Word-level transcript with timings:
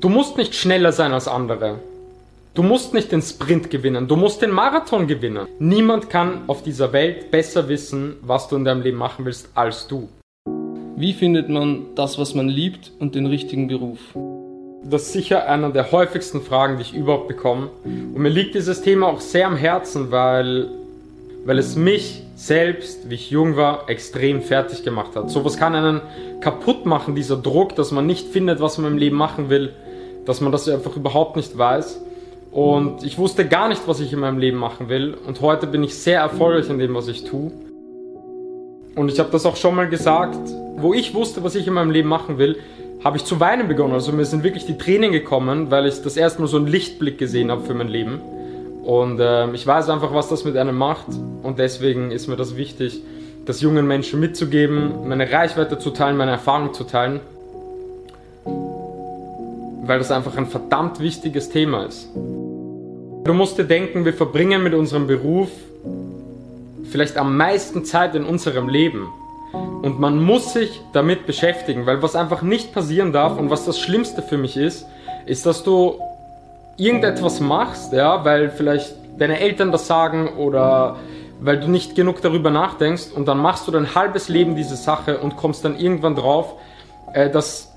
Du 0.00 0.08
musst 0.08 0.36
nicht 0.36 0.54
schneller 0.54 0.92
sein 0.92 1.10
als 1.10 1.26
andere. 1.26 1.80
Du 2.54 2.62
musst 2.62 2.94
nicht 2.94 3.10
den 3.10 3.20
Sprint 3.20 3.68
gewinnen, 3.68 4.06
du 4.06 4.14
musst 4.14 4.40
den 4.40 4.52
Marathon 4.52 5.08
gewinnen. 5.08 5.48
Niemand 5.58 6.08
kann 6.08 6.42
auf 6.46 6.62
dieser 6.62 6.92
Welt 6.92 7.32
besser 7.32 7.68
wissen, 7.68 8.14
was 8.22 8.46
du 8.46 8.54
in 8.54 8.64
deinem 8.64 8.82
Leben 8.82 8.96
machen 8.96 9.24
willst, 9.24 9.48
als 9.56 9.88
du. 9.88 10.08
Wie 10.94 11.12
findet 11.14 11.48
man 11.48 11.96
das, 11.96 12.16
was 12.16 12.32
man 12.36 12.48
liebt 12.48 12.92
und 13.00 13.16
den 13.16 13.26
richtigen 13.26 13.66
Beruf? 13.66 13.98
Das 14.84 15.02
ist 15.02 15.14
sicher 15.14 15.48
einer 15.48 15.70
der 15.70 15.90
häufigsten 15.90 16.42
Fragen, 16.42 16.76
die 16.76 16.82
ich 16.82 16.94
überhaupt 16.94 17.26
bekomme. 17.26 17.68
Und 17.82 18.18
mir 18.18 18.28
liegt 18.28 18.54
dieses 18.54 18.82
Thema 18.82 19.08
auch 19.08 19.20
sehr 19.20 19.48
am 19.48 19.56
Herzen, 19.56 20.12
weil, 20.12 20.68
weil 21.44 21.58
es 21.58 21.74
mich 21.74 22.22
selbst, 22.36 23.10
wie 23.10 23.16
ich 23.16 23.32
jung 23.32 23.56
war, 23.56 23.90
extrem 23.90 24.42
fertig 24.42 24.84
gemacht 24.84 25.16
hat. 25.16 25.28
Sowas 25.28 25.56
kann 25.56 25.74
einen 25.74 26.02
kaputt 26.40 26.86
machen, 26.86 27.16
dieser 27.16 27.36
Druck, 27.36 27.74
dass 27.74 27.90
man 27.90 28.06
nicht 28.06 28.28
findet, 28.28 28.60
was 28.60 28.78
man 28.78 28.92
im 28.92 28.98
Leben 28.98 29.16
machen 29.16 29.50
will 29.50 29.72
dass 30.28 30.42
man 30.42 30.52
das 30.52 30.68
einfach 30.68 30.94
überhaupt 30.94 31.36
nicht 31.36 31.56
weiß. 31.56 32.02
Und 32.52 33.02
ich 33.02 33.16
wusste 33.16 33.48
gar 33.48 33.70
nicht, 33.70 33.88
was 33.88 33.98
ich 33.98 34.12
in 34.12 34.20
meinem 34.20 34.36
Leben 34.36 34.58
machen 34.58 34.90
will. 34.90 35.16
Und 35.26 35.40
heute 35.40 35.66
bin 35.66 35.82
ich 35.82 35.94
sehr 35.94 36.20
erfolgreich 36.20 36.68
in 36.68 36.78
dem, 36.78 36.94
was 36.94 37.08
ich 37.08 37.24
tue. 37.24 37.50
Und 38.94 39.10
ich 39.10 39.18
habe 39.20 39.30
das 39.30 39.46
auch 39.46 39.56
schon 39.56 39.74
mal 39.74 39.88
gesagt, 39.88 40.36
wo 40.76 40.92
ich 40.92 41.14
wusste, 41.14 41.42
was 41.44 41.54
ich 41.54 41.66
in 41.66 41.72
meinem 41.72 41.90
Leben 41.90 42.10
machen 42.10 42.36
will, 42.36 42.58
habe 43.02 43.16
ich 43.16 43.24
zu 43.24 43.40
weinen 43.40 43.68
begonnen. 43.68 43.94
Also 43.94 44.12
mir 44.12 44.26
sind 44.26 44.44
wirklich 44.44 44.66
die 44.66 44.76
Tränen 44.76 45.12
gekommen, 45.12 45.70
weil 45.70 45.86
ich 45.86 46.02
das 46.02 46.18
erste 46.18 46.42
Mal 46.42 46.48
so 46.48 46.58
einen 46.58 46.66
Lichtblick 46.66 47.16
gesehen 47.16 47.50
habe 47.50 47.62
für 47.62 47.72
mein 47.72 47.88
Leben. 47.88 48.20
Und 48.84 49.20
äh, 49.20 49.50
ich 49.52 49.66
weiß 49.66 49.88
einfach, 49.88 50.12
was 50.12 50.28
das 50.28 50.44
mit 50.44 50.58
einem 50.58 50.76
macht. 50.76 51.06
Und 51.42 51.58
deswegen 51.58 52.10
ist 52.10 52.28
mir 52.28 52.36
das 52.36 52.54
wichtig, 52.54 53.00
das 53.46 53.62
jungen 53.62 53.86
Menschen 53.86 54.20
mitzugeben, 54.20 55.08
meine 55.08 55.32
Reichweite 55.32 55.78
zu 55.78 55.88
teilen, 55.88 56.18
meine 56.18 56.32
Erfahrung 56.32 56.74
zu 56.74 56.84
teilen 56.84 57.20
weil 59.88 59.98
das 59.98 60.10
einfach 60.10 60.36
ein 60.36 60.46
verdammt 60.46 61.00
wichtiges 61.00 61.48
Thema 61.48 61.84
ist. 61.86 62.08
Du 62.14 63.32
musst 63.32 63.58
dir 63.58 63.64
denken, 63.64 64.04
wir 64.04 64.12
verbringen 64.12 64.62
mit 64.62 64.74
unserem 64.74 65.06
Beruf 65.06 65.48
vielleicht 66.84 67.16
am 67.16 67.36
meisten 67.36 67.84
Zeit 67.84 68.14
in 68.14 68.24
unserem 68.24 68.68
Leben. 68.68 69.08
Und 69.82 69.98
man 69.98 70.22
muss 70.22 70.52
sich 70.52 70.80
damit 70.92 71.26
beschäftigen, 71.26 71.86
weil 71.86 72.02
was 72.02 72.14
einfach 72.16 72.42
nicht 72.42 72.74
passieren 72.74 73.12
darf 73.12 73.38
und 73.38 73.50
was 73.50 73.64
das 73.64 73.78
Schlimmste 73.78 74.22
für 74.22 74.36
mich 74.36 74.56
ist, 74.56 74.86
ist, 75.24 75.46
dass 75.46 75.62
du 75.62 75.98
irgendetwas 76.76 77.40
machst, 77.40 77.92
ja, 77.92 78.24
weil 78.24 78.50
vielleicht 78.50 78.94
deine 79.18 79.40
Eltern 79.40 79.72
das 79.72 79.86
sagen 79.86 80.36
oder 80.36 80.96
weil 81.40 81.60
du 81.60 81.68
nicht 81.68 81.94
genug 81.94 82.20
darüber 82.20 82.50
nachdenkst 82.50 83.10
und 83.14 83.26
dann 83.26 83.38
machst 83.38 83.66
du 83.66 83.72
dein 83.72 83.94
halbes 83.94 84.28
Leben 84.28 84.54
diese 84.54 84.76
Sache 84.76 85.18
und 85.18 85.36
kommst 85.36 85.64
dann 85.64 85.78
irgendwann 85.78 86.14
drauf, 86.14 86.54
äh, 87.14 87.30
dass 87.30 87.67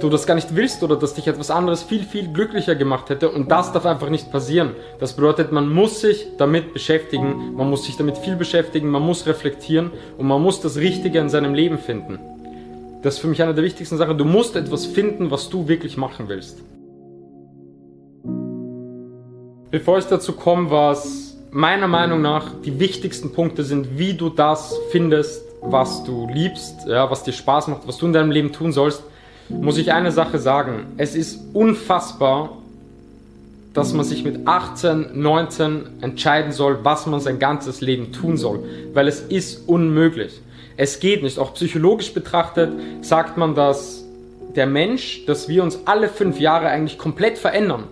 du 0.00 0.08
das 0.08 0.26
gar 0.26 0.34
nicht 0.34 0.56
willst 0.56 0.82
oder 0.82 0.96
dass 0.96 1.14
dich 1.14 1.26
etwas 1.26 1.50
anderes 1.50 1.82
viel, 1.82 2.02
viel 2.02 2.28
glücklicher 2.28 2.74
gemacht 2.74 3.10
hätte 3.10 3.28
und 3.28 3.50
das 3.50 3.72
darf 3.72 3.84
einfach 3.84 4.08
nicht 4.08 4.32
passieren. 4.32 4.70
Das 5.00 5.14
bedeutet, 5.14 5.52
man 5.52 5.68
muss 5.68 6.00
sich 6.00 6.26
damit 6.38 6.72
beschäftigen, 6.72 7.54
man 7.54 7.68
muss 7.68 7.84
sich 7.84 7.96
damit 7.96 8.16
viel 8.16 8.36
beschäftigen, 8.36 8.88
man 8.88 9.02
muss 9.02 9.26
reflektieren 9.26 9.90
und 10.16 10.26
man 10.26 10.42
muss 10.42 10.60
das 10.60 10.76
Richtige 10.76 11.18
in 11.18 11.28
seinem 11.28 11.52
Leben 11.52 11.78
finden. 11.78 12.18
Das 13.02 13.14
ist 13.14 13.20
für 13.20 13.28
mich 13.28 13.42
eine 13.42 13.54
der 13.54 13.64
wichtigsten 13.64 13.98
Sachen. 13.98 14.16
Du 14.16 14.24
musst 14.24 14.56
etwas 14.56 14.86
finden, 14.86 15.30
was 15.30 15.50
du 15.50 15.68
wirklich 15.68 15.96
machen 15.96 16.28
willst. 16.28 16.62
Bevor 19.70 19.98
ich 19.98 20.06
dazu 20.06 20.32
komme, 20.32 20.70
was 20.70 21.36
meiner 21.50 21.86
Meinung 21.86 22.22
nach 22.22 22.60
die 22.64 22.80
wichtigsten 22.80 23.32
Punkte 23.32 23.62
sind, 23.62 23.98
wie 23.98 24.14
du 24.14 24.30
das 24.30 24.74
findest, 24.90 25.42
was 25.60 26.02
du 26.04 26.26
liebst, 26.28 26.86
ja, 26.86 27.10
was 27.10 27.24
dir 27.24 27.32
Spaß 27.32 27.68
macht, 27.68 27.86
was 27.86 27.98
du 27.98 28.06
in 28.06 28.12
deinem 28.12 28.30
Leben 28.30 28.52
tun 28.52 28.72
sollst, 28.72 29.02
muss 29.48 29.78
ich 29.78 29.92
eine 29.92 30.12
Sache 30.12 30.38
sagen. 30.38 30.86
Es 30.96 31.14
ist 31.14 31.40
unfassbar, 31.52 32.56
dass 33.74 33.92
man 33.92 34.04
sich 34.04 34.24
mit 34.24 34.46
18, 34.46 35.20
19 35.20 35.82
entscheiden 36.00 36.52
soll, 36.52 36.78
was 36.82 37.06
man 37.06 37.20
sein 37.20 37.38
ganzes 37.38 37.82
Leben 37.82 38.10
tun 38.10 38.38
soll, 38.38 38.64
weil 38.94 39.06
es 39.06 39.20
ist 39.20 39.68
unmöglich. 39.68 40.40
Es 40.78 40.98
geht 41.00 41.22
nicht. 41.22 41.38
Auch 41.38 41.54
psychologisch 41.54 42.12
betrachtet 42.12 42.72
sagt 43.02 43.36
man, 43.36 43.54
dass 43.54 44.04
der 44.54 44.66
Mensch, 44.66 45.26
dass 45.26 45.48
wir 45.48 45.62
uns 45.62 45.80
alle 45.84 46.08
fünf 46.08 46.40
Jahre 46.40 46.68
eigentlich 46.68 46.98
komplett 46.98 47.38
verändern. 47.38 47.84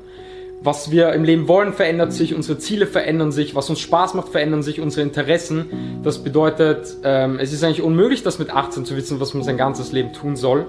Was 0.62 0.91
wir 0.91 1.12
im 1.12 1.25
Leben 1.25 1.47
wollen, 1.47 1.75
verändert 1.75 2.15
sich, 2.15 2.34
unsere 2.34 2.59
Ziele 2.59 2.87
verändern 2.87 3.33
sich, 3.33 3.55
was 3.55 3.69
uns 3.69 3.81
Spaß 3.81 4.15
macht, 4.15 4.31
verändern 4.31 4.62
sich, 4.62 4.81
unsere 4.81 5.03
Interessen. 5.03 6.00
Das 6.03 6.25
bedeutet, 6.25 6.97
ähm, 7.05 7.39
es 7.39 7.53
ist 7.53 7.62
eigentlich 7.62 7.83
unmöglich, 7.83 8.23
das 8.23 8.39
mit 8.39 8.49
18 8.49 8.87
zu 8.87 8.97
wissen, 8.97 9.21
was 9.21 9.34
man 9.34 9.43
sein 9.43 9.59
ganzes 9.59 9.93
Leben 9.93 10.15
tun 10.15 10.37
soll. 10.37 10.65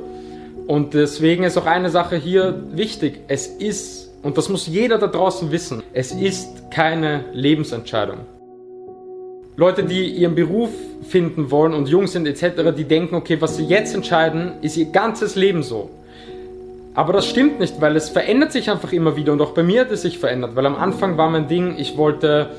Und 0.67 0.93
deswegen 0.93 1.43
ist 1.43 1.57
auch 1.57 1.65
eine 1.65 1.89
Sache 1.89 2.15
hier 2.15 2.63
wichtig. 2.71 3.19
Es 3.27 3.47
ist, 3.47 4.11
und 4.23 4.37
das 4.37 4.49
muss 4.49 4.67
jeder 4.67 4.97
da 4.97 5.07
draußen 5.07 5.51
wissen, 5.51 5.83
es 5.93 6.11
ist 6.11 6.71
keine 6.71 7.25
Lebensentscheidung. 7.33 8.19
Leute, 9.57 9.83
die 9.83 10.07
ihren 10.07 10.35
Beruf 10.35 10.69
finden 11.07 11.49
wollen 11.49 11.73
und 11.73 11.87
jung 11.87 12.07
sind 12.07 12.27
etc., 12.27 12.75
die 12.75 12.83
denken, 12.83 13.15
okay, 13.15 13.37
was 13.39 13.55
sie 13.55 13.65
jetzt 13.65 13.95
entscheiden, 13.95 14.53
ist 14.61 14.75
ihr 14.75 14.85
ganzes 14.85 15.35
Leben 15.35 15.63
so. 15.63 15.89
Aber 16.93 17.13
das 17.13 17.27
stimmt 17.29 17.59
nicht, 17.59 17.79
weil 17.79 17.95
es 17.95 18.09
verändert 18.09 18.51
sich 18.51 18.69
einfach 18.69 18.91
immer 18.91 19.15
wieder 19.15 19.33
und 19.33 19.41
auch 19.41 19.51
bei 19.51 19.63
mir 19.63 19.81
hat 19.81 19.91
es 19.91 20.01
sich 20.01 20.17
verändert, 20.17 20.55
weil 20.55 20.65
am 20.65 20.75
Anfang 20.75 21.17
war 21.17 21.29
mein 21.29 21.47
Ding, 21.47 21.75
ich 21.77 21.97
wollte 21.97 22.49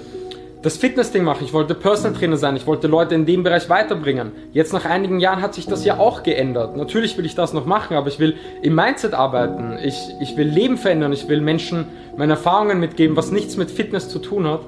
das 0.62 0.76
Fitnessding 0.76 1.22
machen. 1.22 1.44
Ich 1.44 1.52
wollte 1.52 1.74
Personal 1.74 2.18
Trainer 2.18 2.36
sein. 2.36 2.56
Ich 2.56 2.66
wollte 2.66 2.86
Leute 2.86 3.14
in 3.14 3.26
dem 3.26 3.42
Bereich 3.42 3.68
weiterbringen. 3.68 4.32
Jetzt 4.52 4.72
nach 4.72 4.84
einigen 4.84 5.20
Jahren 5.20 5.42
hat 5.42 5.54
sich 5.54 5.66
das 5.66 5.84
ja 5.84 5.98
auch 5.98 6.22
geändert. 6.22 6.76
Natürlich 6.76 7.16
will 7.16 7.26
ich 7.26 7.34
das 7.34 7.52
noch 7.52 7.66
machen, 7.66 7.96
aber 7.96 8.08
ich 8.08 8.18
will 8.18 8.36
im 8.62 8.74
Mindset 8.74 9.14
arbeiten. 9.14 9.78
Ich, 9.82 9.96
ich 10.20 10.36
will 10.36 10.48
Leben 10.48 10.76
verändern. 10.76 11.12
Ich 11.12 11.28
will 11.28 11.40
Menschen 11.40 11.86
meine 12.16 12.32
Erfahrungen 12.32 12.80
mitgeben, 12.80 13.16
was 13.16 13.30
nichts 13.30 13.56
mit 13.56 13.70
Fitness 13.70 14.08
zu 14.08 14.18
tun 14.18 14.48
hat. 14.48 14.60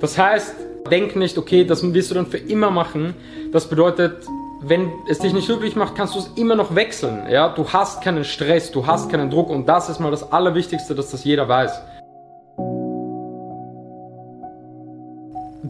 Das 0.00 0.18
heißt, 0.18 0.54
denk 0.90 1.16
nicht, 1.16 1.38
okay, 1.38 1.64
das 1.64 1.82
wirst 1.92 2.10
du 2.10 2.14
dann 2.14 2.26
für 2.26 2.38
immer 2.38 2.70
machen. 2.70 3.14
Das 3.52 3.68
bedeutet, 3.68 4.24
wenn 4.60 4.92
es 5.08 5.18
dich 5.18 5.32
nicht 5.32 5.46
glücklich 5.46 5.74
macht, 5.74 5.96
kannst 5.96 6.14
du 6.14 6.20
es 6.20 6.30
immer 6.36 6.54
noch 6.54 6.74
wechseln. 6.74 7.24
Ja, 7.30 7.48
du 7.48 7.68
hast 7.68 8.02
keinen 8.02 8.24
Stress, 8.24 8.70
du 8.70 8.86
hast 8.86 9.10
keinen 9.10 9.30
Druck 9.30 9.50
und 9.50 9.68
das 9.68 9.88
ist 9.88 9.98
mal 9.98 10.10
das 10.10 10.32
Allerwichtigste, 10.32 10.94
dass 10.94 11.10
das 11.10 11.24
jeder 11.24 11.48
weiß. 11.48 11.80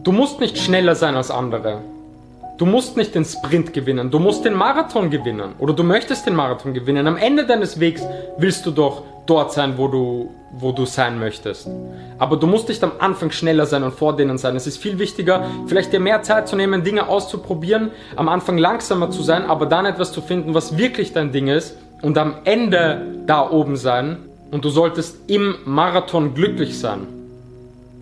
Du 0.03 0.11
musst 0.11 0.41
nicht 0.41 0.57
schneller 0.57 0.95
sein 0.95 1.15
als 1.15 1.31
andere. 1.31 1.77
Du 2.57 2.65
musst 2.65 2.97
nicht 2.97 3.15
den 3.15 3.23
Sprint 3.23 3.71
gewinnen, 3.71 4.11
du 4.11 4.19
musst 4.19 4.43
den 4.43 4.53
Marathon 4.53 5.09
gewinnen 5.09 5.53
oder 5.59 5.73
du 5.73 5.83
möchtest 5.83 6.25
den 6.25 6.35
Marathon 6.35 6.73
gewinnen. 6.73 7.07
Am 7.07 7.15
Ende 7.15 7.47
deines 7.47 7.79
Wegs 7.79 8.03
willst 8.37 8.65
du 8.65 8.71
doch 8.71 9.03
dort 9.25 9.53
sein, 9.53 9.75
wo 9.77 9.87
du, 9.87 10.29
wo 10.51 10.73
du 10.73 10.85
sein 10.85 11.19
möchtest. 11.19 11.69
Aber 12.19 12.35
du 12.35 12.47
musst 12.47 12.67
nicht 12.67 12.83
am 12.83 12.91
Anfang 12.99 13.31
schneller 13.31 13.65
sein 13.65 13.81
und 13.81 13.93
vor 13.93 14.15
denen 14.15 14.37
sein. 14.37 14.57
Es 14.57 14.67
ist 14.67 14.77
viel 14.77 14.99
wichtiger, 14.99 15.45
vielleicht 15.67 15.93
dir 15.93 16.01
mehr 16.01 16.21
Zeit 16.21 16.49
zu 16.49 16.57
nehmen, 16.57 16.83
Dinge 16.83 17.07
auszuprobieren, 17.07 17.89
am 18.17 18.27
Anfang 18.27 18.57
langsamer 18.57 19.09
zu 19.09 19.23
sein, 19.23 19.45
aber 19.45 19.65
dann 19.67 19.85
etwas 19.85 20.11
zu 20.11 20.21
finden, 20.21 20.53
was 20.53 20.77
wirklich 20.77 21.13
dein 21.13 21.31
Ding 21.31 21.47
ist 21.47 21.77
und 22.01 22.17
am 22.17 22.35
Ende 22.43 23.23
da 23.25 23.49
oben 23.49 23.77
sein. 23.77 24.17
Und 24.51 24.65
du 24.65 24.69
solltest 24.69 25.17
im 25.27 25.55
Marathon 25.63 26.35
glücklich 26.35 26.77
sein. 26.77 27.22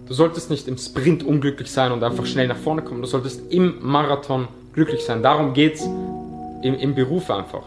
Du 0.08 0.14
solltest 0.14 0.50
nicht 0.50 0.68
im 0.68 0.78
Sprint 0.78 1.24
unglücklich 1.24 1.72
sein 1.72 1.92
und 1.92 2.04
einfach 2.04 2.26
schnell 2.26 2.48
nach 2.48 2.58
vorne 2.58 2.82
kommen. 2.82 3.02
Du 3.02 3.08
solltest 3.08 3.52
im 3.52 3.76
Marathon 3.82 4.48
glücklich 4.74 5.04
sein. 5.06 5.24
Darum 5.24 5.54
geht's 5.54 5.84
im, 6.62 6.76
im 6.76 6.96
Beruf 6.96 7.30
einfach. 7.30 7.64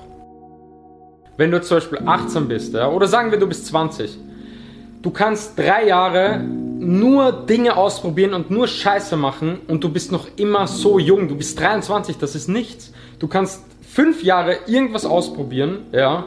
Wenn 1.36 1.50
du 1.50 1.60
zum 1.62 1.78
Beispiel 1.78 2.00
18 2.04 2.48
bist, 2.48 2.74
ja, 2.74 2.88
oder 2.88 3.08
sagen 3.08 3.30
wir, 3.30 3.38
du 3.38 3.46
bist 3.46 3.66
20, 3.66 4.16
du 5.02 5.10
kannst 5.10 5.58
drei 5.58 5.86
Jahre 5.86 6.38
nur 6.38 7.32
Dinge 7.32 7.76
ausprobieren 7.76 8.34
und 8.34 8.50
nur 8.50 8.68
Scheiße 8.68 9.16
machen 9.16 9.60
und 9.66 9.82
du 9.82 9.88
bist 9.88 10.12
noch 10.12 10.28
immer 10.36 10.66
so 10.66 10.98
jung. 10.98 11.28
Du 11.28 11.36
bist 11.36 11.58
23, 11.58 12.18
das 12.18 12.34
ist 12.34 12.48
nichts. 12.48 12.92
Du 13.18 13.26
kannst 13.26 13.62
fünf 13.82 14.22
Jahre 14.22 14.58
irgendwas 14.66 15.06
ausprobieren, 15.06 15.78
ja, 15.92 16.24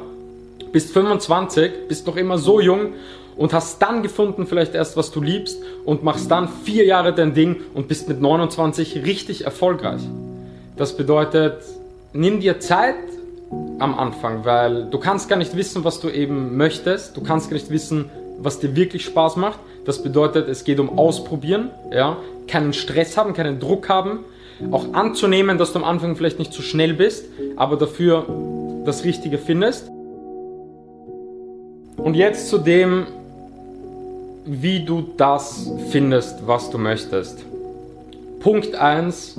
bist 0.71 0.91
25, 0.91 1.87
bist 1.87 2.07
noch 2.07 2.17
immer 2.17 2.37
so 2.37 2.59
jung 2.59 2.93
und 3.37 3.53
hast 3.53 3.81
dann 3.81 4.01
gefunden 4.01 4.47
vielleicht 4.47 4.75
erst, 4.75 4.97
was 4.97 5.11
du 5.11 5.21
liebst 5.21 5.61
und 5.85 6.03
machst 6.03 6.29
dann 6.31 6.49
vier 6.49 6.85
Jahre 6.85 7.13
dein 7.13 7.33
Ding 7.33 7.57
und 7.73 7.87
bist 7.87 8.09
mit 8.09 8.19
29 8.19 9.05
richtig 9.05 9.45
erfolgreich. 9.45 10.01
Das 10.75 10.97
bedeutet, 10.97 11.61
nimm 12.13 12.39
dir 12.39 12.59
Zeit 12.59 12.95
am 13.79 13.97
Anfang, 13.97 14.43
weil 14.43 14.85
du 14.89 14.97
kannst 14.97 15.29
gar 15.29 15.37
nicht 15.37 15.55
wissen, 15.55 15.83
was 15.83 15.99
du 15.99 16.09
eben 16.09 16.57
möchtest. 16.57 17.15
Du 17.15 17.21
kannst 17.21 17.49
gar 17.49 17.55
nicht 17.55 17.69
wissen, 17.69 18.09
was 18.39 18.59
dir 18.59 18.75
wirklich 18.75 19.05
Spaß 19.05 19.37
macht. 19.37 19.59
Das 19.85 20.03
bedeutet, 20.03 20.49
es 20.49 20.63
geht 20.63 20.79
um 20.79 20.97
Ausprobieren, 20.97 21.69
ja, 21.93 22.17
keinen 22.47 22.73
Stress 22.73 23.17
haben, 23.17 23.33
keinen 23.33 23.59
Druck 23.59 23.87
haben, 23.89 24.19
auch 24.71 24.93
anzunehmen, 24.93 25.57
dass 25.57 25.73
du 25.73 25.79
am 25.79 25.85
Anfang 25.85 26.15
vielleicht 26.15 26.39
nicht 26.39 26.51
zu 26.51 26.61
schnell 26.61 26.93
bist, 26.93 27.25
aber 27.55 27.77
dafür 27.77 28.25
das 28.85 29.03
Richtige 29.03 29.37
findest. 29.37 29.89
Und 31.97 32.15
jetzt 32.15 32.49
zu 32.49 32.57
dem, 32.57 33.07
wie 34.47 34.79
du 34.79 35.03
das 35.17 35.69
findest, 35.91 36.47
was 36.47 36.69
du 36.69 36.77
möchtest. 36.77 37.43
Punkt 38.39 38.75
1. 38.75 39.37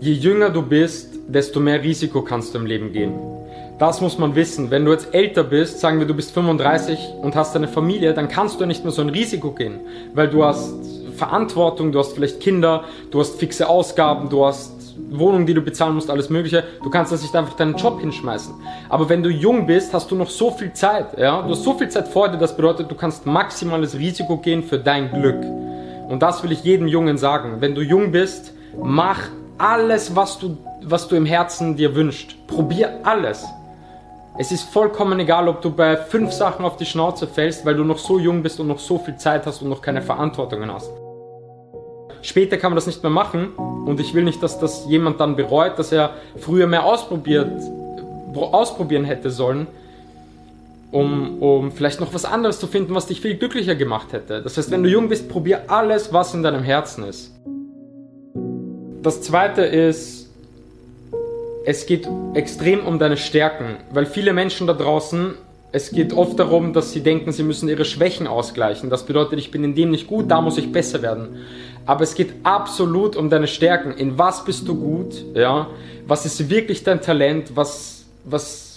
Je 0.00 0.12
jünger 0.12 0.50
du 0.50 0.62
bist, 0.62 1.08
desto 1.26 1.58
mehr 1.58 1.82
Risiko 1.82 2.22
kannst 2.22 2.54
du 2.54 2.58
im 2.58 2.66
Leben 2.66 2.92
gehen. 2.92 3.12
Das 3.80 4.00
muss 4.00 4.16
man 4.16 4.36
wissen. 4.36 4.70
Wenn 4.70 4.84
du 4.84 4.92
jetzt 4.92 5.12
älter 5.12 5.42
bist, 5.42 5.80
sagen 5.80 5.98
wir, 5.98 6.06
du 6.06 6.14
bist 6.14 6.30
35 6.32 6.98
und 7.20 7.34
hast 7.34 7.56
eine 7.56 7.66
Familie, 7.66 8.14
dann 8.14 8.28
kannst 8.28 8.60
du 8.60 8.66
nicht 8.66 8.84
mehr 8.84 8.92
so 8.92 9.02
ein 9.02 9.08
Risiko 9.08 9.50
gehen, 9.50 9.80
weil 10.14 10.28
du 10.28 10.44
hast 10.44 10.72
Verantwortung, 11.16 11.90
du 11.90 11.98
hast 11.98 12.12
vielleicht 12.12 12.40
Kinder, 12.40 12.84
du 13.10 13.18
hast 13.18 13.40
fixe 13.40 13.68
Ausgaben, 13.68 14.28
du 14.28 14.46
hast 14.46 14.77
Wohnung, 15.10 15.46
die 15.46 15.54
du 15.54 15.60
bezahlen 15.60 15.94
musst, 15.94 16.10
alles 16.10 16.30
Mögliche. 16.30 16.64
Du 16.82 16.90
kannst 16.90 17.12
das 17.12 17.22
nicht 17.22 17.34
einfach 17.34 17.54
deinen 17.54 17.76
Job 17.76 18.00
hinschmeißen. 18.00 18.54
Aber 18.88 19.08
wenn 19.08 19.22
du 19.22 19.30
jung 19.30 19.66
bist, 19.66 19.94
hast 19.94 20.10
du 20.10 20.16
noch 20.16 20.30
so 20.30 20.50
viel 20.50 20.72
Zeit. 20.72 21.18
Ja? 21.18 21.42
Du 21.42 21.50
hast 21.50 21.64
so 21.64 21.74
viel 21.74 21.88
Zeit 21.88 22.08
vor 22.08 22.28
dir, 22.28 22.38
das 22.38 22.56
bedeutet, 22.56 22.90
du 22.90 22.94
kannst 22.94 23.26
maximales 23.26 23.96
Risiko 23.96 24.36
gehen 24.38 24.62
für 24.62 24.78
dein 24.78 25.10
Glück. 25.10 25.42
Und 26.08 26.22
das 26.22 26.42
will 26.42 26.52
ich 26.52 26.64
jedem 26.64 26.88
Jungen 26.88 27.18
sagen. 27.18 27.56
Wenn 27.60 27.74
du 27.74 27.82
jung 27.82 28.12
bist, 28.12 28.54
mach 28.82 29.20
alles, 29.58 30.14
was 30.16 30.38
du, 30.38 30.56
was 30.82 31.08
du 31.08 31.16
im 31.16 31.26
Herzen 31.26 31.76
dir 31.76 31.94
wünschst. 31.94 32.46
Probier 32.46 33.00
alles. 33.02 33.44
Es 34.38 34.52
ist 34.52 34.62
vollkommen 34.70 35.18
egal, 35.18 35.48
ob 35.48 35.62
du 35.62 35.70
bei 35.70 35.96
fünf 35.96 36.32
Sachen 36.32 36.64
auf 36.64 36.76
die 36.76 36.86
Schnauze 36.86 37.26
fällst, 37.26 37.66
weil 37.66 37.74
du 37.74 37.82
noch 37.82 37.98
so 37.98 38.18
jung 38.18 38.42
bist 38.42 38.60
und 38.60 38.68
noch 38.68 38.78
so 38.78 38.98
viel 38.98 39.16
Zeit 39.16 39.46
hast 39.46 39.62
und 39.62 39.68
noch 39.68 39.82
keine 39.82 40.00
Verantwortungen 40.00 40.72
hast. 40.72 40.90
Später 42.22 42.56
kann 42.56 42.72
man 42.72 42.76
das 42.76 42.86
nicht 42.86 43.02
mehr 43.02 43.10
machen 43.10 43.48
und 43.56 44.00
ich 44.00 44.14
will 44.14 44.24
nicht, 44.24 44.42
dass 44.42 44.58
das 44.58 44.86
jemand 44.88 45.20
dann 45.20 45.36
bereut, 45.36 45.78
dass 45.78 45.92
er 45.92 46.14
früher 46.36 46.66
mehr 46.66 46.84
ausprobiert, 46.84 47.50
ausprobieren 48.34 49.04
hätte 49.04 49.30
sollen, 49.30 49.66
um, 50.90 51.42
um 51.42 51.72
vielleicht 51.72 52.00
noch 52.00 52.14
was 52.14 52.24
anderes 52.24 52.58
zu 52.58 52.66
finden, 52.66 52.94
was 52.94 53.06
dich 53.06 53.20
viel 53.20 53.36
glücklicher 53.36 53.74
gemacht 53.74 54.12
hätte. 54.12 54.42
Das 54.42 54.56
heißt, 54.56 54.70
wenn 54.70 54.82
du 54.82 54.88
jung 54.88 55.08
bist, 55.08 55.28
probier 55.28 55.70
alles, 55.70 56.12
was 56.12 56.34
in 56.34 56.42
deinem 56.42 56.62
Herzen 56.62 57.04
ist. 57.04 57.32
Das 59.02 59.22
zweite 59.22 59.62
ist, 59.62 60.28
es 61.64 61.86
geht 61.86 62.08
extrem 62.34 62.86
um 62.86 62.98
deine 62.98 63.16
Stärken, 63.16 63.76
weil 63.92 64.06
viele 64.06 64.32
Menschen 64.32 64.66
da 64.66 64.72
draußen, 64.72 65.34
es 65.70 65.90
geht 65.90 66.12
oft 66.12 66.38
darum, 66.38 66.72
dass 66.72 66.92
sie 66.92 67.02
denken, 67.02 67.32
sie 67.32 67.42
müssen 67.42 67.68
ihre 67.68 67.84
Schwächen 67.84 68.26
ausgleichen. 68.26 68.88
Das 68.90 69.04
bedeutet, 69.04 69.38
ich 69.38 69.50
bin 69.50 69.64
in 69.64 69.74
dem 69.74 69.90
nicht 69.90 70.06
gut, 70.06 70.30
da 70.30 70.40
muss 70.40 70.56
ich 70.56 70.72
besser 70.72 71.02
werden. 71.02 71.36
Aber 71.84 72.02
es 72.02 72.14
geht 72.14 72.32
absolut 72.42 73.16
um 73.16 73.30
deine 73.30 73.46
Stärken. 73.46 73.92
In 73.92 74.18
was 74.18 74.44
bist 74.44 74.66
du 74.66 74.74
gut? 74.74 75.24
Ja? 75.34 75.68
Was 76.06 76.24
ist 76.24 76.48
wirklich 76.48 76.84
dein 76.84 77.00
Talent? 77.00 77.52
Was, 77.54 78.04
was 78.24 78.68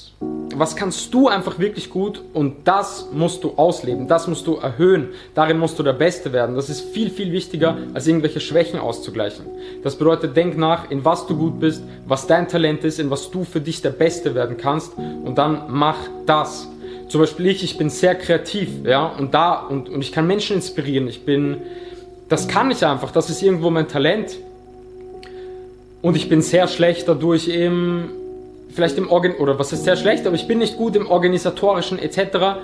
was 0.55 0.75
kannst 0.75 1.13
du 1.13 1.27
einfach 1.27 1.59
wirklich 1.59 1.89
gut 1.89 2.21
und 2.33 2.67
das 2.67 3.07
musst 3.11 3.43
du 3.43 3.53
ausleben, 3.55 4.07
das 4.07 4.27
musst 4.27 4.45
du 4.45 4.57
erhöhen, 4.57 5.09
darin 5.33 5.57
musst 5.57 5.79
du 5.79 5.83
der 5.83 5.93
Beste 5.93 6.33
werden. 6.33 6.55
Das 6.55 6.69
ist 6.69 6.81
viel, 6.81 7.09
viel 7.09 7.31
wichtiger, 7.31 7.77
als 7.93 8.05
irgendwelche 8.05 8.39
Schwächen 8.39 8.79
auszugleichen. 8.79 9.45
Das 9.83 9.95
bedeutet, 9.95 10.35
denk 10.35 10.57
nach, 10.57 10.91
in 10.91 11.03
was 11.03 11.25
du 11.25 11.35
gut 11.35 11.59
bist, 11.59 11.83
was 12.05 12.27
dein 12.27 12.47
Talent 12.47 12.83
ist, 12.83 12.99
in 12.99 13.09
was 13.09 13.31
du 13.31 13.43
für 13.43 13.61
dich 13.61 13.81
der 13.81 13.91
Beste 13.91 14.35
werden 14.35 14.57
kannst 14.57 14.93
und 14.97 15.37
dann 15.37 15.63
mach 15.69 15.97
das. 16.25 16.67
Zum 17.11 17.19
Beispiel 17.19 17.47
ich, 17.47 17.61
ich 17.61 17.77
bin 17.77 17.89
sehr 17.89 18.15
kreativ, 18.15 18.69
ja, 18.85 19.05
und 19.05 19.33
da, 19.33 19.55
und, 19.55 19.89
und 19.89 19.99
ich 19.99 20.13
kann 20.13 20.27
Menschen 20.27 20.55
inspirieren, 20.55 21.09
ich 21.09 21.25
bin, 21.25 21.57
das 22.29 22.47
kann 22.47 22.71
ich 22.71 22.85
einfach, 22.85 23.11
das 23.11 23.29
ist 23.29 23.43
irgendwo 23.43 23.69
mein 23.69 23.89
Talent. 23.89 24.37
Und 26.01 26.15
ich 26.15 26.29
bin 26.29 26.41
sehr 26.41 26.69
schlecht 26.69 27.09
dadurch 27.09 27.49
eben 27.49 28.11
vielleicht 28.73 28.97
im 28.97 29.11
Organ 29.11 29.33
oder 29.33 29.59
was 29.59 29.73
ist 29.73 29.83
sehr 29.83 29.97
schlecht, 29.97 30.25
aber 30.25 30.37
ich 30.37 30.47
bin 30.47 30.59
nicht 30.59 30.77
gut 30.77 30.95
im 30.95 31.05
organisatorischen 31.05 31.99
etc. 31.99 32.61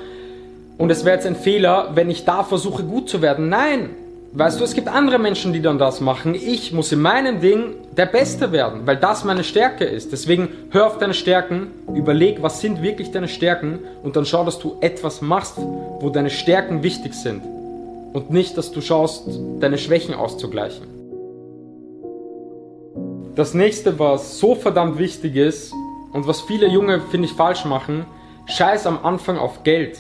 Und 0.78 0.90
es 0.92 1.04
wäre 1.04 1.18
jetzt 1.18 1.28
ein 1.28 1.36
Fehler, 1.36 1.92
wenn 1.96 2.10
ich 2.10 2.24
da 2.24 2.46
versuche 2.46 2.84
gut 2.84 3.10
zu 3.10 3.22
werden. 3.22 3.50
Nein, 3.50 3.90
weißt 4.38 4.60
du, 4.60 4.64
es 4.64 4.76
gibt 4.76 4.88
andere 4.88 5.18
Menschen, 5.18 5.52
die 5.54 5.62
dann 5.62 5.80
das 5.80 6.00
machen. 6.00 6.36
Ich 6.36 6.72
muss 6.72 6.92
in 6.92 7.02
meinem 7.02 7.42
Ding 7.42 7.74
der 7.96 8.06
Beste 8.06 8.52
werden, 8.52 8.86
weil 8.86 8.98
das 8.98 9.24
meine 9.24 9.44
Stärke 9.44 9.86
ist. 9.86 10.12
Deswegen 10.12 10.50
hör 10.70 10.88
auf 10.88 10.98
deine 11.00 11.14
Stärken, 11.14 11.72
überleg, 11.94 12.42
was 12.42 12.62
sind 12.62 12.82
wirklich 12.82 13.12
deine 13.12 13.28
Stärken 13.28 13.80
und 14.04 14.16
dann 14.16 14.26
schau, 14.26 14.46
dass 14.46 14.60
du 14.60 14.78
etwas 14.82 15.22
machst, 15.22 15.58
wo 15.58 16.10
deine 16.10 16.30
Stärken 16.30 16.84
wichtig 16.84 17.14
sind. 17.14 17.42
Und 18.14 18.30
nicht, 18.30 18.58
dass 18.58 18.72
du 18.72 18.82
schaust, 18.82 19.28
deine 19.60 19.78
Schwächen 19.78 20.14
auszugleichen. 20.14 20.86
Das 23.36 23.54
nächste, 23.54 24.00
was 24.00 24.40
so 24.40 24.56
verdammt 24.56 24.98
wichtig 24.98 25.36
ist, 25.36 25.74
und 26.14 26.26
was 26.26 26.42
viele 26.42 26.68
Junge, 26.68 27.02
finde 27.12 27.28
ich, 27.28 27.34
falsch 27.34 27.66
machen, 27.66 28.06
scheiß 28.48 28.88
am 28.88 29.06
Anfang 29.06 29.38
auf 29.38 29.64
Geld. 29.64 30.00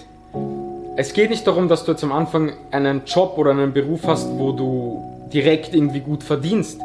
Es 0.99 1.13
geht 1.13 1.29
nicht 1.29 1.45
darum, 1.45 1.67
dass 1.67 1.85
du 1.85 1.91
jetzt 1.91 2.03
am 2.03 2.11
Anfang 2.11 2.53
einen 2.71 3.03
Job 3.05 3.37
oder 3.37 3.51
einen 3.51 3.71
Beruf 3.71 4.07
hast, 4.07 4.27
wo 4.31 4.51
du 4.51 5.29
direkt 5.31 5.75
irgendwie 5.75 5.99
gut 5.99 6.23
verdienst. 6.23 6.81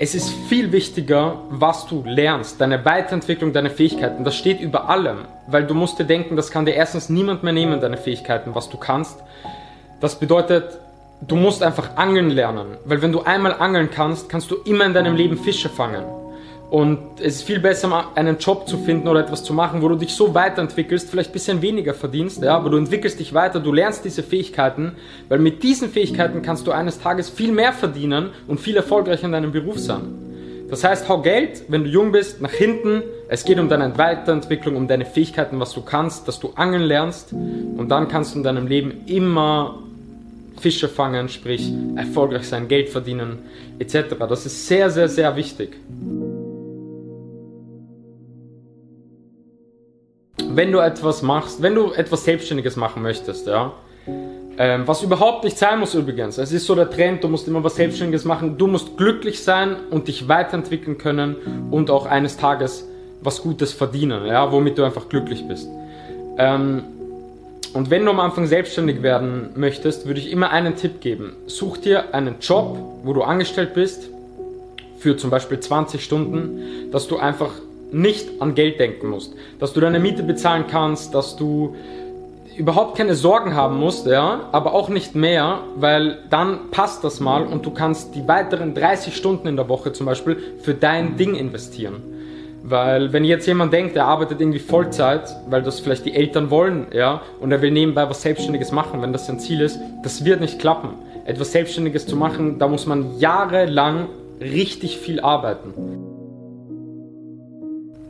Es 0.00 0.16
ist 0.16 0.30
viel 0.48 0.72
wichtiger, 0.72 1.42
was 1.50 1.86
du 1.86 2.02
lernst, 2.04 2.60
deine 2.60 2.84
Weiterentwicklung, 2.84 3.52
deine 3.52 3.70
Fähigkeiten. 3.70 4.24
Das 4.24 4.34
steht 4.34 4.60
über 4.60 4.88
allem, 4.88 5.26
weil 5.46 5.64
du 5.64 5.74
musst 5.74 6.00
dir 6.00 6.04
denken, 6.04 6.34
das 6.34 6.50
kann 6.50 6.66
dir 6.66 6.74
erstens 6.74 7.08
niemand 7.08 7.44
mehr 7.44 7.52
nehmen, 7.52 7.80
deine 7.80 7.98
Fähigkeiten, 7.98 8.56
was 8.56 8.68
du 8.68 8.78
kannst. 8.78 9.16
Das 10.00 10.18
bedeutet, 10.18 10.80
du 11.20 11.36
musst 11.36 11.62
einfach 11.62 11.96
angeln 11.96 12.30
lernen, 12.30 12.78
weil 12.84 13.00
wenn 13.00 13.12
du 13.12 13.22
einmal 13.22 13.54
angeln 13.54 13.90
kannst, 13.94 14.28
kannst 14.28 14.50
du 14.50 14.56
immer 14.64 14.86
in 14.86 14.92
deinem 14.92 15.14
Leben 15.14 15.38
Fische 15.38 15.68
fangen. 15.68 16.02
Und 16.70 16.98
es 17.20 17.36
ist 17.36 17.42
viel 17.42 17.60
besser, 17.60 18.08
einen 18.16 18.38
Job 18.38 18.68
zu 18.68 18.76
finden 18.78 19.06
oder 19.06 19.20
etwas 19.20 19.44
zu 19.44 19.54
machen, 19.54 19.82
wo 19.82 19.88
du 19.88 19.94
dich 19.94 20.14
so 20.14 20.34
weiterentwickelst, 20.34 21.08
vielleicht 21.08 21.30
ein 21.30 21.32
bisschen 21.32 21.62
weniger 21.62 21.94
verdienst, 21.94 22.42
ja, 22.42 22.56
aber 22.56 22.70
du 22.70 22.76
entwickelst 22.76 23.20
dich 23.20 23.32
weiter, 23.34 23.60
du 23.60 23.72
lernst 23.72 24.04
diese 24.04 24.24
Fähigkeiten, 24.24 24.92
weil 25.28 25.38
mit 25.38 25.62
diesen 25.62 25.90
Fähigkeiten 25.90 26.42
kannst 26.42 26.66
du 26.66 26.72
eines 26.72 26.98
Tages 26.98 27.30
viel 27.30 27.52
mehr 27.52 27.72
verdienen 27.72 28.30
und 28.48 28.58
viel 28.58 28.76
erfolgreicher 28.76 29.26
in 29.26 29.32
deinem 29.32 29.52
Beruf 29.52 29.78
sein. 29.78 30.02
Das 30.68 30.82
heißt, 30.82 31.08
hau 31.08 31.22
Geld, 31.22 31.62
wenn 31.68 31.84
du 31.84 31.90
jung 31.90 32.10
bist, 32.10 32.40
nach 32.40 32.50
hinten. 32.50 33.02
Es 33.28 33.44
geht 33.44 33.60
um 33.60 33.68
deine 33.68 33.96
Weiterentwicklung, 33.96 34.74
um 34.74 34.88
deine 34.88 35.04
Fähigkeiten, 35.04 35.60
was 35.60 35.72
du 35.72 35.82
kannst, 35.82 36.26
dass 36.26 36.40
du 36.40 36.50
angeln 36.56 36.82
lernst 36.82 37.32
und 37.32 37.88
dann 37.88 38.08
kannst 38.08 38.34
du 38.34 38.38
in 38.38 38.44
deinem 38.44 38.66
Leben 38.66 39.04
immer 39.06 39.78
Fische 40.58 40.88
fangen, 40.88 41.28
sprich 41.28 41.72
erfolgreich 41.96 42.48
sein, 42.48 42.66
Geld 42.66 42.88
verdienen 42.88 43.38
etc. 43.78 44.16
Das 44.28 44.46
ist 44.46 44.66
sehr, 44.66 44.90
sehr, 44.90 45.08
sehr 45.08 45.36
wichtig. 45.36 45.76
Wenn 50.56 50.72
du 50.72 50.78
etwas 50.78 51.22
machst, 51.22 51.60
wenn 51.62 51.74
du 51.74 51.92
etwas 51.92 52.24
Selbstständiges 52.24 52.76
machen 52.76 53.02
möchtest, 53.02 53.46
ja, 53.46 53.72
ähm, 54.58 54.82
was 54.86 55.02
überhaupt 55.02 55.44
nicht 55.44 55.58
sein 55.58 55.78
muss 55.78 55.94
übrigens. 55.94 56.38
Es 56.38 56.50
ist 56.50 56.66
so 56.66 56.74
der 56.74 56.90
Trend, 56.90 57.22
du 57.22 57.28
musst 57.28 57.46
immer 57.46 57.62
was 57.62 57.76
Selbstständiges 57.76 58.24
machen. 58.24 58.56
Du 58.56 58.66
musst 58.66 58.96
glücklich 58.96 59.42
sein 59.42 59.76
und 59.90 60.08
dich 60.08 60.28
weiterentwickeln 60.28 60.96
können 60.96 61.68
und 61.70 61.90
auch 61.90 62.06
eines 62.06 62.38
Tages 62.38 62.86
was 63.20 63.42
Gutes 63.42 63.72
verdienen, 63.72 64.24
ja, 64.26 64.50
womit 64.50 64.78
du 64.78 64.84
einfach 64.84 65.08
glücklich 65.08 65.46
bist. 65.46 65.68
Ähm, 66.38 66.84
und 67.74 67.90
wenn 67.90 68.06
du 68.06 68.10
am 68.10 68.20
Anfang 68.20 68.46
selbstständig 68.46 69.02
werden 69.02 69.50
möchtest, 69.56 70.06
würde 70.06 70.20
ich 70.20 70.30
immer 70.30 70.50
einen 70.50 70.76
Tipp 70.76 71.02
geben. 71.02 71.34
Such 71.46 71.76
dir 71.76 72.14
einen 72.14 72.36
Job, 72.40 72.78
wo 73.02 73.12
du 73.12 73.22
angestellt 73.22 73.74
bist, 73.74 74.08
für 74.98 75.18
zum 75.18 75.28
Beispiel 75.28 75.60
20 75.60 76.02
Stunden, 76.02 76.90
dass 76.90 77.06
du 77.06 77.18
einfach 77.18 77.50
nicht 77.92 78.40
an 78.40 78.54
Geld 78.54 78.80
denken 78.80 79.08
musst, 79.08 79.34
dass 79.58 79.72
du 79.72 79.80
deine 79.80 79.98
Miete 80.00 80.22
bezahlen 80.22 80.64
kannst, 80.68 81.14
dass 81.14 81.36
du 81.36 81.74
überhaupt 82.56 82.96
keine 82.96 83.14
Sorgen 83.14 83.54
haben 83.54 83.78
musst, 83.78 84.06
ja, 84.06 84.48
aber 84.52 84.74
auch 84.74 84.88
nicht 84.88 85.14
mehr, 85.14 85.60
weil 85.76 86.18
dann 86.30 86.70
passt 86.70 87.04
das 87.04 87.20
mal 87.20 87.44
und 87.44 87.66
du 87.66 87.70
kannst 87.70 88.14
die 88.14 88.26
weiteren 88.26 88.74
30 88.74 89.14
Stunden 89.14 89.46
in 89.46 89.56
der 89.56 89.68
Woche 89.68 89.92
zum 89.92 90.06
Beispiel 90.06 90.38
für 90.62 90.74
dein 90.74 91.16
Ding 91.16 91.34
investieren. 91.34 92.02
Weil 92.62 93.12
wenn 93.12 93.24
jetzt 93.24 93.46
jemand 93.46 93.72
denkt, 93.72 93.94
er 93.94 94.06
arbeitet 94.06 94.40
irgendwie 94.40 94.58
Vollzeit, 94.58 95.36
weil 95.48 95.62
das 95.62 95.78
vielleicht 95.78 96.04
die 96.04 96.14
Eltern 96.14 96.50
wollen, 96.50 96.86
ja, 96.92 97.20
und 97.40 97.52
er 97.52 97.62
will 97.62 97.70
nebenbei 97.70 98.08
was 98.08 98.22
Selbstständiges 98.22 98.72
machen, 98.72 99.02
wenn 99.02 99.12
das 99.12 99.26
sein 99.26 99.38
Ziel 99.38 99.60
ist, 99.60 99.78
das 100.02 100.24
wird 100.24 100.40
nicht 100.40 100.58
klappen. 100.58 100.90
Etwas 101.26 101.52
Selbstständiges 101.52 102.06
zu 102.06 102.16
machen, 102.16 102.58
da 102.58 102.66
muss 102.66 102.86
man 102.86 103.18
jahrelang 103.18 104.08
richtig 104.40 104.98
viel 104.98 105.20
arbeiten. 105.20 106.05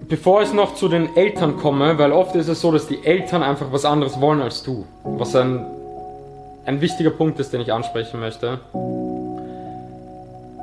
Bevor 0.09 0.43
ich 0.43 0.53
noch 0.53 0.77
zu 0.77 0.89
den 0.89 1.17
Eltern 1.17 1.57
komme, 1.57 1.99
weil 1.99 2.13
oft 2.13 2.37
ist 2.37 2.47
es 2.47 2.61
so, 2.61 2.71
dass 2.71 2.87
die 2.87 3.05
Eltern 3.05 3.43
einfach 3.43 3.73
was 3.73 3.85
anderes 3.85 4.21
wollen 4.21 4.41
als 4.41 4.63
du. 4.63 4.85
Was 5.03 5.35
ein, 5.35 5.67
ein 6.65 6.81
wichtiger 6.81 7.11
Punkt 7.11 7.41
ist, 7.41 7.53
den 7.53 7.61
ich 7.61 7.73
ansprechen 7.73 8.21
möchte. 8.21 8.61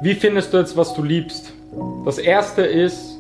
Wie 0.02 0.16
findest 0.16 0.54
du 0.54 0.58
jetzt, 0.58 0.78
was 0.78 0.94
du 0.94 1.04
liebst? 1.04 1.52
Das 2.06 2.20
erste 2.20 2.62
ist, 2.62 3.18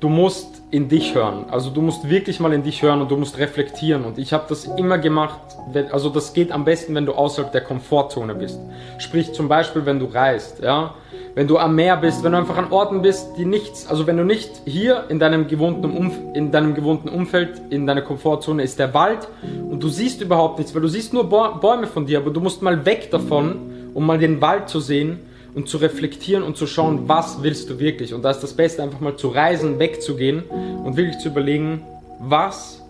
du 0.00 0.08
musst 0.08 0.59
in 0.70 0.88
dich 0.88 1.14
hören. 1.14 1.46
Also 1.50 1.70
du 1.70 1.82
musst 1.82 2.08
wirklich 2.08 2.38
mal 2.38 2.52
in 2.52 2.62
dich 2.62 2.82
hören 2.82 3.00
und 3.00 3.10
du 3.10 3.16
musst 3.16 3.38
reflektieren. 3.38 4.04
Und 4.04 4.18
ich 4.18 4.32
habe 4.32 4.44
das 4.48 4.64
immer 4.64 4.98
gemacht. 4.98 5.40
Wenn, 5.72 5.90
also 5.90 6.08
das 6.10 6.32
geht 6.32 6.52
am 6.52 6.64
besten, 6.64 6.94
wenn 6.94 7.06
du 7.06 7.12
außerhalb 7.12 7.50
der 7.50 7.62
Komfortzone 7.62 8.34
bist. 8.34 8.60
Sprich 8.98 9.32
zum 9.32 9.48
Beispiel, 9.48 9.84
wenn 9.84 9.98
du 9.98 10.06
reist, 10.06 10.62
ja, 10.62 10.94
wenn 11.34 11.48
du 11.48 11.58
am 11.58 11.74
Meer 11.74 11.96
bist, 11.96 12.22
wenn 12.22 12.32
du 12.32 12.38
einfach 12.38 12.56
an 12.56 12.70
Orten 12.70 13.02
bist, 13.02 13.28
die 13.36 13.44
nichts, 13.44 13.88
also 13.88 14.06
wenn 14.06 14.16
du 14.16 14.24
nicht 14.24 14.50
hier 14.64 15.04
in 15.08 15.18
deinem 15.18 15.48
gewohnten, 15.48 15.90
Umf 15.90 16.16
in 16.34 16.50
deinem 16.50 16.74
gewohnten 16.74 17.08
Umfeld, 17.08 17.60
in 17.70 17.86
deiner 17.86 18.02
Komfortzone 18.02 18.62
ist 18.62 18.78
der 18.78 18.94
Wald 18.94 19.28
und 19.70 19.82
du 19.82 19.88
siehst 19.88 20.20
überhaupt 20.20 20.58
nichts, 20.58 20.74
weil 20.74 20.82
du 20.82 20.88
siehst 20.88 21.12
nur 21.12 21.28
Bäume 21.28 21.86
von 21.86 22.06
dir, 22.06 22.18
aber 22.18 22.30
du 22.30 22.40
musst 22.40 22.62
mal 22.62 22.84
weg 22.84 23.10
davon, 23.10 23.90
um 23.94 24.06
mal 24.06 24.18
den 24.18 24.40
Wald 24.40 24.68
zu 24.68 24.80
sehen 24.80 25.20
und 25.54 25.68
zu 25.68 25.78
reflektieren 25.78 26.42
und 26.42 26.56
zu 26.56 26.66
schauen, 26.66 27.08
was 27.08 27.42
willst 27.42 27.70
du 27.70 27.78
wirklich. 27.78 28.14
Und 28.14 28.22
da 28.22 28.30
ist 28.30 28.40
das 28.40 28.54
Beste, 28.54 28.82
einfach 28.82 29.00
mal 29.00 29.16
zu 29.16 29.28
reisen, 29.28 29.78
wegzugehen 29.78 30.42
und 30.84 30.96
wirklich 30.96 31.18
zu 31.18 31.28
überlegen, 31.28 31.82
was, 32.20 32.80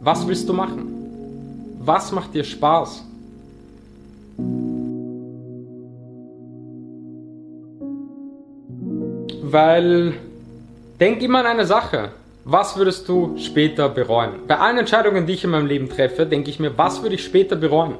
was 0.00 0.26
willst 0.26 0.48
du 0.48 0.52
machen? 0.52 0.90
Was 1.80 2.12
macht 2.12 2.34
dir 2.34 2.44
Spaß? 2.44 3.04
Weil, 9.42 10.14
denk 10.98 11.22
immer 11.22 11.40
an 11.40 11.46
eine 11.46 11.66
Sache. 11.66 12.10
Was 12.46 12.76
würdest 12.76 13.08
du 13.08 13.36
später 13.38 13.88
bereuen? 13.88 14.32
Bei 14.46 14.58
allen 14.58 14.76
Entscheidungen, 14.76 15.26
die 15.26 15.32
ich 15.32 15.44
in 15.44 15.50
meinem 15.50 15.66
Leben 15.66 15.88
treffe, 15.88 16.26
denke 16.26 16.50
ich 16.50 16.60
mir, 16.60 16.76
was 16.76 17.02
würde 17.02 17.14
ich 17.14 17.24
später 17.24 17.56
bereuen? 17.56 17.94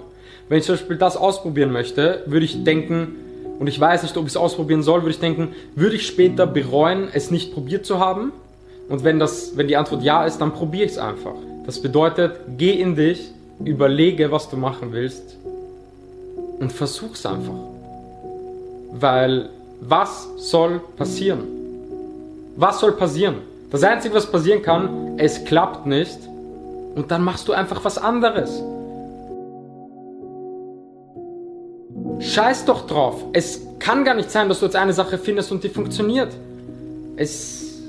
Wenn 0.48 0.58
ich 0.58 0.64
zum 0.64 0.74
Beispiel 0.74 0.96
das 0.96 1.16
ausprobieren 1.16 1.72
möchte, 1.72 2.22
würde 2.26 2.44
ich 2.44 2.64
denken, 2.64 3.16
und 3.58 3.66
ich 3.68 3.78
weiß 3.78 4.02
nicht, 4.02 4.16
ob 4.16 4.24
ich 4.24 4.32
es 4.32 4.36
ausprobieren 4.36 4.82
soll, 4.82 5.02
würde 5.02 5.12
ich 5.12 5.20
denken, 5.20 5.54
würde 5.74 5.96
ich 5.96 6.06
später 6.06 6.46
bereuen, 6.46 7.08
es 7.12 7.30
nicht 7.30 7.54
probiert 7.54 7.86
zu 7.86 7.98
haben? 7.98 8.32
Und 8.88 9.04
wenn, 9.04 9.18
das, 9.18 9.56
wenn 9.56 9.68
die 9.68 9.76
Antwort 9.76 10.02
ja 10.02 10.24
ist, 10.24 10.38
dann 10.38 10.52
probiere 10.52 10.84
ich 10.84 10.92
es 10.92 10.98
einfach. 10.98 11.34
Das 11.64 11.80
bedeutet, 11.80 12.32
geh 12.58 12.72
in 12.72 12.96
dich, 12.96 13.30
überlege, 13.64 14.30
was 14.30 14.50
du 14.50 14.56
machen 14.56 14.92
willst 14.92 15.36
und 16.58 16.72
versuch 16.72 17.14
es 17.14 17.24
einfach. 17.24 17.54
Weil 18.92 19.48
was 19.80 20.28
soll 20.36 20.80
passieren? 20.96 21.40
Was 22.56 22.80
soll 22.80 22.92
passieren? 22.92 23.36
Das 23.70 23.82
Einzige, 23.82 24.14
was 24.14 24.30
passieren 24.30 24.62
kann, 24.62 25.18
es 25.18 25.44
klappt 25.44 25.86
nicht 25.86 26.18
und 26.94 27.10
dann 27.10 27.22
machst 27.22 27.48
du 27.48 27.52
einfach 27.52 27.84
was 27.84 27.98
anderes. 27.98 28.62
Scheiß 32.34 32.64
doch 32.64 32.86
drauf. 32.86 33.24
Es 33.32 33.60
kann 33.78 34.04
gar 34.04 34.14
nicht 34.14 34.30
sein, 34.30 34.48
dass 34.48 34.58
du 34.58 34.66
jetzt 34.66 34.76
eine 34.76 34.92
Sache 34.92 35.18
findest 35.18 35.52
und 35.52 35.62
die 35.62 35.68
funktioniert. 35.68 36.32
Es 37.16 37.80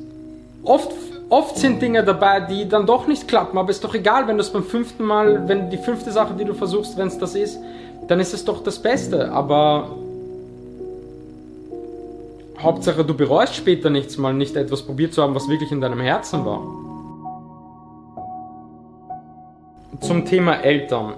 oft 0.64 0.92
oft 1.30 1.58
sind 1.58 1.82
Dinge 1.82 2.04
dabei, 2.04 2.42
die 2.42 2.70
dann 2.70 2.86
doch 2.86 3.08
nicht 3.08 3.28
klappen, 3.28 3.58
aber 3.58 3.72
ist 3.72 3.84
doch 3.84 3.96
egal, 3.96 4.28
wenn 4.28 4.38
du 4.38 4.42
es 4.42 4.52
beim 4.52 4.64
fünften 4.64 5.04
Mal, 5.04 5.48
wenn 5.48 5.72
die 5.72 5.78
fünfte 5.78 6.12
Sache, 6.12 6.36
die 6.36 6.46
du 6.46 6.54
versuchst, 6.54 6.96
wenn 6.98 7.08
es 7.08 7.18
das 7.18 7.34
ist, 7.34 7.58
dann 8.08 8.20
ist 8.20 8.34
es 8.34 8.46
doch 8.46 8.62
das 8.64 8.80
Beste. 8.80 9.32
Aber 9.32 9.90
Hauptsache, 12.60 13.04
du 13.04 13.16
bereust 13.16 13.56
später 13.56 13.90
nichts 13.90 14.18
mal 14.18 14.34
nicht 14.34 14.56
etwas 14.56 14.84
probiert 14.84 15.14
zu 15.14 15.24
haben, 15.24 15.34
was 15.34 15.50
wirklich 15.50 15.72
in 15.72 15.82
deinem 15.82 16.00
Herzen 16.00 16.46
war. 16.46 16.62
Zum 20.02 20.26
Thema 20.26 20.62
Eltern. 20.62 21.16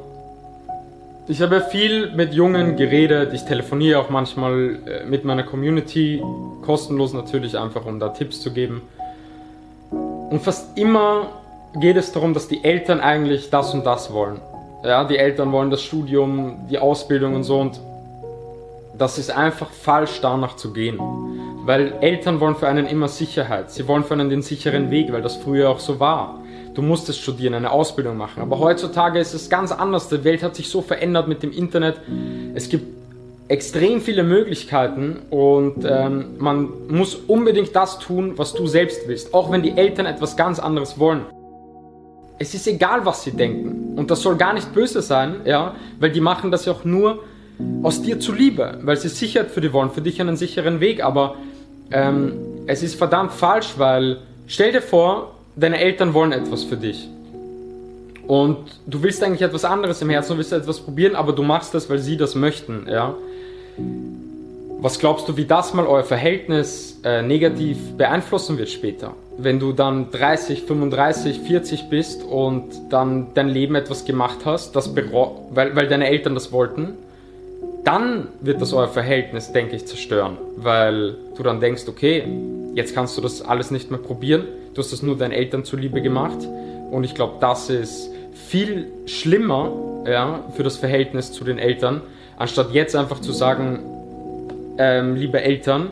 Ich 1.30 1.42
habe 1.42 1.60
viel 1.60 2.12
mit 2.12 2.34
Jungen 2.34 2.78
geredet, 2.78 3.34
ich 3.34 3.44
telefoniere 3.44 4.00
auch 4.00 4.10
manchmal 4.10 4.80
äh, 4.86 5.06
mit 5.06 5.26
meiner 5.26 5.44
Community, 5.44 6.24
kostenlos 6.62 7.12
natürlich 7.12 7.58
einfach, 7.58 7.86
um 7.86 8.00
da 8.00 8.10
Tipps 8.10 8.40
zu 8.40 8.54
geben. 8.54 8.82
Und 9.92 10.42
fast 10.42 10.78
immer 10.78 11.28
geht 11.82 11.98
es 11.98 12.14
darum, 12.14 12.34
dass 12.34 12.48
die 12.48 12.64
Eltern 12.64 13.02
eigentlich 13.02 13.50
das 13.50 13.74
und 13.74 13.86
das 13.86 14.14
wollen. 14.14 14.40
Ja, 14.86 15.04
die 15.04 15.18
Eltern 15.18 15.52
wollen 15.52 15.70
das 15.70 15.82
Studium, 15.82 16.66
die 16.70 16.80
Ausbildung 16.80 17.36
und 17.36 17.44
so 17.44 17.60
und 17.60 17.78
das 18.98 19.18
ist 19.18 19.30
einfach 19.30 19.70
falsch, 19.70 20.22
danach 20.22 20.56
zu 20.56 20.72
gehen. 20.72 20.98
Weil 21.66 21.96
Eltern 22.00 22.40
wollen 22.40 22.56
für 22.56 22.70
einen 22.70 22.86
immer 22.88 23.10
Sicherheit. 23.10 23.70
Sie 23.70 23.86
wollen 23.86 24.06
für 24.06 24.14
einen 24.14 24.30
den 24.30 24.44
sicheren 24.44 24.92
Weg, 24.92 25.12
weil 25.12 25.22
das 25.22 25.36
früher 25.36 25.70
auch 25.70 25.80
so 25.80 26.00
war. 26.00 26.40
Du 26.78 26.84
musstest 26.84 27.20
studieren, 27.22 27.56
eine 27.56 27.72
Ausbildung 27.72 28.18
machen. 28.18 28.40
Aber 28.40 28.60
heutzutage 28.60 29.18
ist 29.18 29.34
es 29.34 29.50
ganz 29.50 29.72
anders. 29.72 30.10
Die 30.10 30.24
Welt 30.24 30.44
hat 30.44 30.56
sich 30.56 30.70
so 30.70 30.84
verändert 30.84 31.28
mit 31.28 31.42
dem 31.42 31.52
Internet. 31.52 32.00
Es 32.54 32.70
gibt 32.70 32.86
extrem 33.48 34.00
viele 34.00 34.22
Möglichkeiten 34.22 35.22
und 35.32 35.84
ähm, 35.90 36.36
man 36.38 36.70
muss 36.88 37.16
unbedingt 37.16 37.76
das 37.76 37.98
tun, 37.98 38.34
was 38.36 38.54
du 38.54 38.68
selbst 38.68 39.08
willst. 39.08 39.34
Auch 39.34 39.50
wenn 39.50 39.64
die 39.64 39.72
Eltern 39.72 40.06
etwas 40.06 40.38
ganz 40.38 40.60
anderes 40.60 41.00
wollen. 41.00 41.22
Es 42.38 42.54
ist 42.54 42.68
egal, 42.68 43.08
was 43.08 43.24
sie 43.24 43.32
denken. 43.32 43.98
Und 43.98 44.12
das 44.12 44.22
soll 44.22 44.36
gar 44.36 44.54
nicht 44.54 44.72
böse 44.76 45.02
sein, 45.02 45.38
ja, 45.46 45.74
weil 46.00 46.12
die 46.12 46.22
machen 46.22 46.52
das 46.52 46.66
ja 46.66 46.74
auch 46.74 46.86
nur 46.86 47.24
aus 47.82 48.04
dir 48.04 48.20
zuliebe, 48.20 48.78
weil 48.84 48.98
sie 48.98 49.10
Sicherheit 49.10 49.50
für 49.50 49.62
dich 49.62 49.74
wollen, 49.74 49.90
für 49.90 50.02
dich 50.02 50.22
einen 50.22 50.38
sicheren 50.38 50.80
Weg. 50.80 51.04
Aber 51.04 51.38
ähm, 51.90 52.34
es 52.68 52.84
ist 52.84 52.94
verdammt 52.94 53.32
falsch, 53.32 53.74
weil 53.78 54.18
stell 54.46 54.74
dir 54.74 54.84
vor, 54.84 55.37
deine 55.58 55.80
Eltern 55.80 56.14
wollen 56.14 56.32
etwas 56.32 56.64
für 56.64 56.78
dich. 56.78 57.10
Und 58.28 58.58
du 58.86 59.04
willst 59.04 59.24
eigentlich 59.24 59.42
etwas 59.42 59.66
anderes 59.66 60.02
im 60.02 60.10
Herzen, 60.10 60.34
du 60.34 60.38
willst 60.38 60.54
etwas 60.54 60.80
probieren, 60.80 61.16
aber 61.16 61.34
du 61.34 61.44
machst 61.44 61.74
das, 61.74 61.90
weil 61.90 62.00
sie 62.00 62.18
das 62.18 62.36
möchten, 62.36 62.88
ja. 62.90 63.16
Was 64.80 65.00
glaubst 65.00 65.28
du, 65.28 65.38
wie 65.38 65.46
das 65.46 65.74
mal 65.74 65.88
euer 65.88 66.04
Verhältnis 66.04 67.00
äh, 67.04 67.22
negativ 67.22 67.78
beeinflussen 67.98 68.58
wird 68.58 68.70
später? 68.70 69.14
Wenn 69.38 69.60
du 69.60 69.72
dann 69.72 70.12
30, 70.12 70.64
35, 70.64 71.40
40 71.40 71.90
bist 71.90 72.24
und 72.24 72.66
dann 72.90 73.28
dein 73.34 73.50
Leben 73.50 73.76
etwas 73.76 74.06
gemacht 74.06 74.40
hast, 74.46 74.76
das 74.76 74.96
weil, 74.96 75.76
weil 75.76 75.88
deine 75.88 76.08
Eltern 76.08 76.36
das 76.36 76.52
wollten 76.52 76.94
dann 77.88 78.28
wird 78.42 78.62
das 78.62 78.74
euer 78.74 78.90
Verhältnis, 78.90 79.54
denke 79.54 79.78
ich, 79.78 79.88
zerstören, 79.88 80.38
weil 80.58 81.16
du 81.38 81.42
dann 81.42 81.62
denkst, 81.62 81.84
okay, 81.88 82.28
jetzt 82.74 82.94
kannst 82.94 83.18
du 83.18 83.22
das 83.22 83.42
alles 83.42 83.72
nicht 83.72 83.92
mehr 83.92 84.00
probieren, 84.00 84.44
du 84.78 84.84
hast 84.84 84.94
das 84.94 85.02
nur 85.02 85.18
deinen 85.18 85.32
Eltern 85.32 85.66
zuliebe 85.66 86.02
gemacht 86.04 86.38
und 86.92 87.04
ich 87.04 87.16
glaube, 87.16 87.38
das 87.40 87.72
ist 87.72 88.12
viel 88.34 88.86
schlimmer 89.08 89.72
ja, 90.06 90.44
für 90.56 90.62
das 90.62 90.78
Verhältnis 90.78 91.32
zu 91.32 91.44
den 91.44 91.58
Eltern, 91.58 92.02
anstatt 92.38 92.72
jetzt 92.74 92.96
einfach 92.96 93.20
zu 93.20 93.32
sagen, 93.32 93.80
ähm, 94.78 95.16
liebe 95.16 95.42
Eltern, 95.42 95.88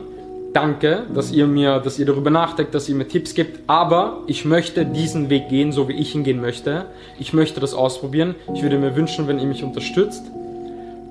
danke, 0.52 1.02
dass 1.12 1.32
ihr 1.32 1.48
mir, 1.48 1.80
dass 1.80 1.98
ihr 1.98 2.06
darüber 2.06 2.30
nachdenkt, 2.30 2.76
dass 2.76 2.88
ihr 2.88 2.94
mir 2.94 3.08
Tipps 3.08 3.34
gibt, 3.34 3.58
aber 3.66 4.22
ich 4.28 4.44
möchte 4.44 4.86
diesen 4.86 5.30
Weg 5.30 5.48
gehen, 5.48 5.72
so 5.72 5.88
wie 5.88 5.94
ich 5.94 6.14
ihn 6.14 6.22
gehen 6.22 6.40
möchte. 6.40 6.84
Ich 7.18 7.32
möchte 7.32 7.58
das 7.58 7.74
ausprobieren. 7.74 8.36
Ich 8.54 8.62
würde 8.62 8.78
mir 8.78 8.94
wünschen, 8.94 9.26
wenn 9.26 9.40
ihr 9.40 9.46
mich 9.46 9.64
unterstützt. 9.64 10.22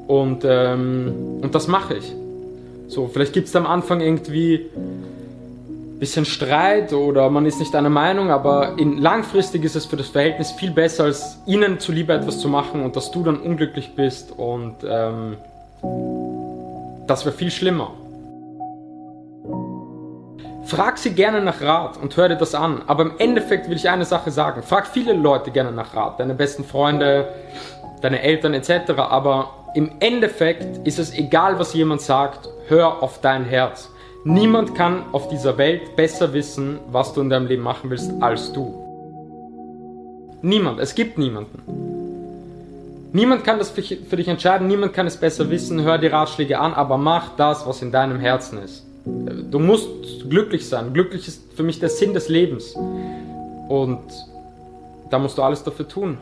Und, 0.08 0.46
ähm, 0.46 1.42
und 1.42 1.54
das 1.54 1.68
mache 1.68 1.96
ich. 1.96 2.14
So, 2.88 3.10
vielleicht 3.12 3.34
gibt 3.34 3.50
es 3.50 3.56
am 3.56 3.68
Anfang 3.68 4.00
irgendwie 4.00 4.68
bisschen 6.00 6.26
Streit 6.26 6.94
oder 6.94 7.30
man 7.30 7.46
ist 7.46 7.60
nicht 7.60 7.76
einer 7.76 7.90
Meinung, 7.90 8.30
aber 8.32 8.78
in, 8.78 8.98
langfristig 8.98 9.64
ist 9.64 9.76
es 9.76 9.86
für 9.86 9.98
das 9.98 10.10
Verhältnis 10.10 10.52
viel 10.52 10.72
besser, 10.72 11.06
als 11.06 11.40
ihnen 11.46 11.80
zuliebe 11.80 12.14
etwas 12.14 12.40
zu 12.40 12.50
machen 12.50 12.84
und 12.84 12.96
dass 12.96 13.12
du 13.12 13.24
dann 13.24 13.38
unglücklich 13.38 13.96
bist 13.96 14.32
und 14.32 14.76
ähm, 14.88 15.38
das 17.08 17.26
wäre 17.26 17.36
viel 17.36 17.52
schlimmer. 17.52 17.92
Frag 20.66 20.98
sie 20.98 21.14
gerne 21.14 21.42
nach 21.42 21.62
Rat 21.62 21.98
und 21.98 22.18
hör 22.18 22.28
dir 22.28 22.38
das 22.38 22.56
an. 22.56 22.82
Aber 22.88 23.04
im 23.04 23.14
Endeffekt 23.20 23.70
will 23.70 23.76
ich 23.76 23.88
eine 23.88 24.04
Sache 24.04 24.32
sagen. 24.32 24.64
Frag 24.64 24.88
viele 24.88 25.14
Leute 25.14 25.52
gerne 25.52 25.72
nach 25.72 25.96
Rat. 25.96 26.20
Deine 26.20 26.34
besten 26.34 26.64
Freunde, 26.64 27.28
deine 28.02 28.22
Eltern 28.24 28.56
etc. 28.56 28.94
Aber 28.98 29.52
im 29.76 29.92
Endeffekt 30.00 30.88
ist 30.88 30.98
es 30.98 31.14
egal, 31.14 31.60
was 31.60 31.76
jemand 31.76 32.02
sagt, 32.02 32.50
hör 32.68 33.04
auf 33.04 33.22
dein 33.22 33.46
Herz. 33.46 33.92
Niemand 34.28 34.74
kann 34.74 35.04
auf 35.12 35.30
dieser 35.30 35.60
Welt 35.60 35.96
besser 35.96 36.34
wissen, 36.34 36.80
was 36.92 37.14
du 37.14 37.22
in 37.22 37.30
deinem 37.30 37.46
Leben 37.46 37.62
machen 37.62 37.92
willst, 37.92 38.12
als 38.22 38.52
du. 38.52 38.74
Niemand, 40.42 40.80
es 40.80 40.96
gibt 40.96 41.20
niemanden. 41.20 41.62
Niemand 43.14 43.44
kann 43.44 43.60
das 43.60 43.70
für 43.70 43.82
dich 43.82 44.28
entscheiden, 44.28 44.68
niemand 44.68 44.94
kann 44.94 45.06
es 45.06 45.16
besser 45.16 45.52
wissen, 45.52 45.84
hör 45.84 46.00
die 46.00 46.08
Ratschläge 46.08 46.60
an, 46.60 46.74
aber 46.74 46.98
mach 46.98 47.36
das, 47.36 47.68
was 47.68 47.84
in 47.84 47.92
deinem 47.92 48.20
Herzen 48.20 48.58
ist. 48.64 48.84
Du 49.06 49.60
musst 49.60 50.28
glücklich 50.28 50.68
sein. 50.68 50.92
Glücklich 50.92 51.28
ist 51.28 51.54
für 51.54 51.62
mich 51.62 51.80
der 51.80 51.90
Sinn 51.90 52.16
des 52.16 52.28
Lebens. 52.28 52.74
Und 53.70 54.00
da 55.12 55.20
musst 55.20 55.38
du 55.38 55.44
alles 55.44 55.64
dafür 55.64 55.88
tun. 55.88 56.18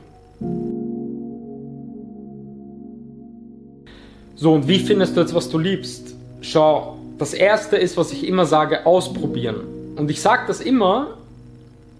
So, 4.36 4.52
und 4.52 4.68
wie 4.68 4.80
findest 4.80 5.16
du 5.16 5.22
jetzt, 5.22 5.34
was 5.34 5.50
du 5.50 5.58
liebst? 5.58 6.16
Schau, 6.42 6.98
das 7.18 7.34
erste 7.34 7.78
ist, 7.78 7.98
was 7.98 8.12
ich 8.12 8.28
immer 8.28 8.46
sage, 8.46 8.86
ausprobieren. 8.86 9.62
Und 9.96 10.10
ich 10.10 10.22
sage 10.22 10.44
das 10.48 10.62
immer, 10.62 11.18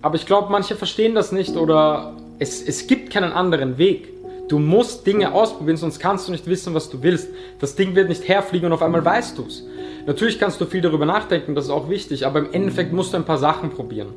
aber 0.02 0.16
ich 0.16 0.26
glaube, 0.26 0.52
manche 0.52 0.76
verstehen 0.76 1.16
das 1.16 1.32
nicht 1.32 1.56
oder 1.56 2.14
es, 2.40 2.62
es 2.62 2.88
gibt 2.88 3.12
keinen 3.12 3.32
anderen 3.32 3.78
Weg. 3.78 4.10
Du 4.50 4.60
musst 4.60 5.08
Dinge 5.08 5.34
ausprobieren, 5.34 5.78
sonst 5.78 6.00
kannst 6.00 6.28
du 6.28 6.32
nicht 6.32 6.48
wissen, 6.48 6.74
was 6.74 6.90
du 6.90 7.02
willst. 7.02 7.30
Das 7.60 7.76
Ding 7.76 7.96
wird 7.96 8.10
nicht 8.10 8.28
herfliegen 8.28 8.68
und 8.68 8.74
auf 8.74 8.82
einmal 8.82 9.06
weißt 9.06 9.38
du 9.38 9.46
es. 9.46 9.64
Natürlich 10.06 10.40
kannst 10.40 10.60
du 10.60 10.66
viel 10.66 10.82
darüber 10.82 11.06
nachdenken, 11.06 11.56
das 11.56 11.66
ist 11.66 11.72
auch 11.72 11.90
wichtig, 11.90 12.26
aber 12.26 12.40
im 12.40 12.52
Endeffekt 12.52 12.92
musst 12.92 13.14
du 13.14 13.18
ein 13.18 13.24
paar 13.24 13.38
Sachen 13.38 13.70
probieren. 13.70 14.10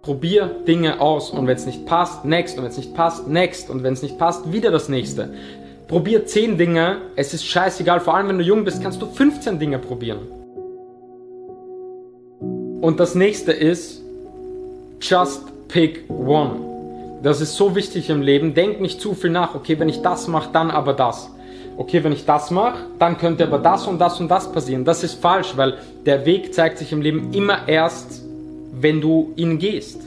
Probier 0.00 0.50
Dinge 0.66 1.00
aus 1.00 1.30
und 1.30 1.46
wenn 1.46 1.56
es 1.56 1.66
nicht 1.66 1.84
passt, 1.84 2.24
next 2.24 2.56
und 2.56 2.64
wenn 2.64 2.70
es 2.70 2.78
nicht 2.78 2.94
passt, 2.94 3.28
next 3.28 3.68
und 3.68 3.82
wenn 3.82 3.92
es 3.92 4.02
nicht 4.02 4.18
passt, 4.18 4.50
wieder 4.50 4.70
das 4.70 4.88
nächste. 4.88 5.34
Probier 5.92 6.24
10 6.24 6.56
Dinge, 6.56 7.02
es 7.16 7.34
ist 7.34 7.44
scheißegal, 7.44 8.00
vor 8.00 8.14
allem 8.14 8.28
wenn 8.28 8.38
du 8.38 8.44
jung 8.44 8.64
bist, 8.64 8.82
kannst 8.82 9.02
du 9.02 9.06
15 9.06 9.58
Dinge 9.58 9.78
probieren. 9.78 10.20
Und 12.80 12.98
das 12.98 13.14
nächste 13.14 13.52
ist, 13.52 14.00
just 15.02 15.42
pick 15.68 16.08
one. 16.08 17.20
Das 17.22 17.42
ist 17.42 17.56
so 17.56 17.74
wichtig 17.74 18.08
im 18.08 18.22
Leben. 18.22 18.54
Denk 18.54 18.80
nicht 18.80 19.02
zu 19.02 19.12
viel 19.12 19.28
nach, 19.28 19.54
okay, 19.54 19.78
wenn 19.78 19.90
ich 19.90 20.00
das 20.00 20.28
mache, 20.28 20.48
dann 20.50 20.70
aber 20.70 20.94
das. 20.94 21.28
okay, 21.76 22.02
wenn 22.02 22.12
ich 22.12 22.24
das 22.24 22.50
mache, 22.50 22.86
dann 22.98 23.18
könnte 23.18 23.44
aber 23.46 23.58
das 23.58 23.86
und 23.86 23.98
das 23.98 24.18
und 24.18 24.30
das 24.30 24.50
passieren. 24.50 24.86
Das 24.86 25.04
ist 25.04 25.20
falsch, 25.20 25.58
weil 25.58 25.76
der 26.06 26.24
Weg 26.24 26.54
zeigt 26.54 26.78
sich 26.78 26.90
im 26.92 27.02
Leben 27.02 27.34
immer 27.34 27.68
erst, 27.68 28.22
wenn 28.72 29.02
du 29.02 29.34
ihn 29.36 29.58
gehst. 29.58 30.00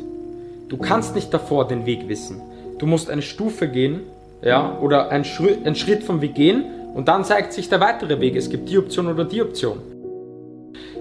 Du 0.68 0.78
kannst 0.78 1.14
nicht 1.14 1.32
davor 1.32 1.68
den 1.68 1.86
Weg 1.86 2.08
wissen. 2.08 2.42
Du 2.80 2.88
musst 2.88 3.08
eine 3.12 3.22
Stufe 3.22 3.68
gehen, 3.68 4.00
ja, 4.42 4.78
oder 4.82 5.10
einen 5.10 5.26
Schritt, 5.26 5.66
einen 5.66 5.76
Schritt 5.76 6.04
vom 6.04 6.22
Weg 6.22 6.36
gehen 6.36 6.66
und 6.94 7.08
dann 7.08 7.24
zeigt 7.24 7.54
sich 7.54 7.70
der 7.70 7.80
weitere 7.80 8.20
Weg. 8.20 8.36
Es 8.36 8.50
gibt 8.50 8.70
die 8.70 8.78
Option 8.78 9.08
oder 9.08 9.26
die 9.26 9.42
Option. 9.42 9.80